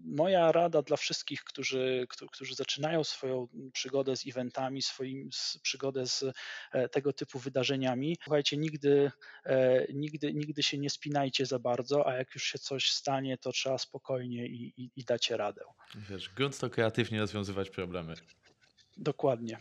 moja 0.05 0.51
rada 0.51 0.81
dla 0.81 0.97
wszystkich, 0.97 1.43
którzy, 1.43 2.07
którzy 2.31 2.55
zaczynają 2.55 3.03
swoją 3.03 3.47
przygodę 3.73 4.15
z 4.15 4.27
eventami, 4.27 4.81
swoją 4.81 5.29
przygodę 5.61 6.07
z 6.07 6.23
e, 6.71 6.89
tego 6.89 7.13
typu 7.13 7.39
wydarzeniami, 7.39 8.17
słuchajcie, 8.23 8.57
nigdy, 8.57 9.11
e, 9.45 9.85
nigdy, 9.93 10.33
nigdy 10.33 10.63
się 10.63 10.77
nie 10.77 10.89
spinajcie 10.89 11.45
za 11.45 11.59
bardzo, 11.59 12.07
a 12.07 12.13
jak 12.13 12.35
już 12.35 12.43
się 12.43 12.59
coś 12.59 12.91
stanie, 12.91 13.37
to 13.37 13.51
trzeba 13.51 13.77
spokojnie 13.77 14.47
i, 14.47 14.73
i, 14.77 14.91
i 14.95 15.03
dacie 15.03 15.37
radę. 15.37 15.61
Wiesz, 16.09 16.29
grunt 16.29 16.59
to 16.59 16.69
kreatywnie 16.69 17.19
rozwiązywać 17.19 17.69
problemy. 17.69 18.13
Dokładnie. 18.97 19.57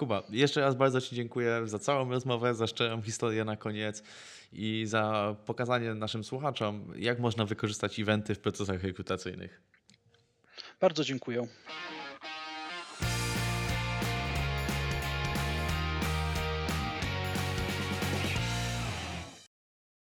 Kuba, 0.00 0.22
jeszcze 0.30 0.60
raz 0.60 0.74
bardzo 0.74 1.00
Ci 1.00 1.16
dziękuję 1.16 1.62
za 1.64 1.78
całą 1.78 2.10
rozmowę, 2.10 2.54
za 2.54 2.66
szczerą 2.66 3.02
historię 3.02 3.44
na 3.44 3.56
koniec 3.56 4.02
i 4.52 4.84
za 4.86 5.36
pokazanie 5.46 5.94
naszym 5.94 6.24
słuchaczom, 6.24 6.92
jak 6.96 7.18
można 7.18 7.44
wykorzystać 7.44 8.00
eventy 8.00 8.34
w 8.34 8.40
procesach 8.40 8.82
rekrutacyjnych. 8.82 9.60
Bardzo 10.80 11.04
dziękuję. 11.04 11.46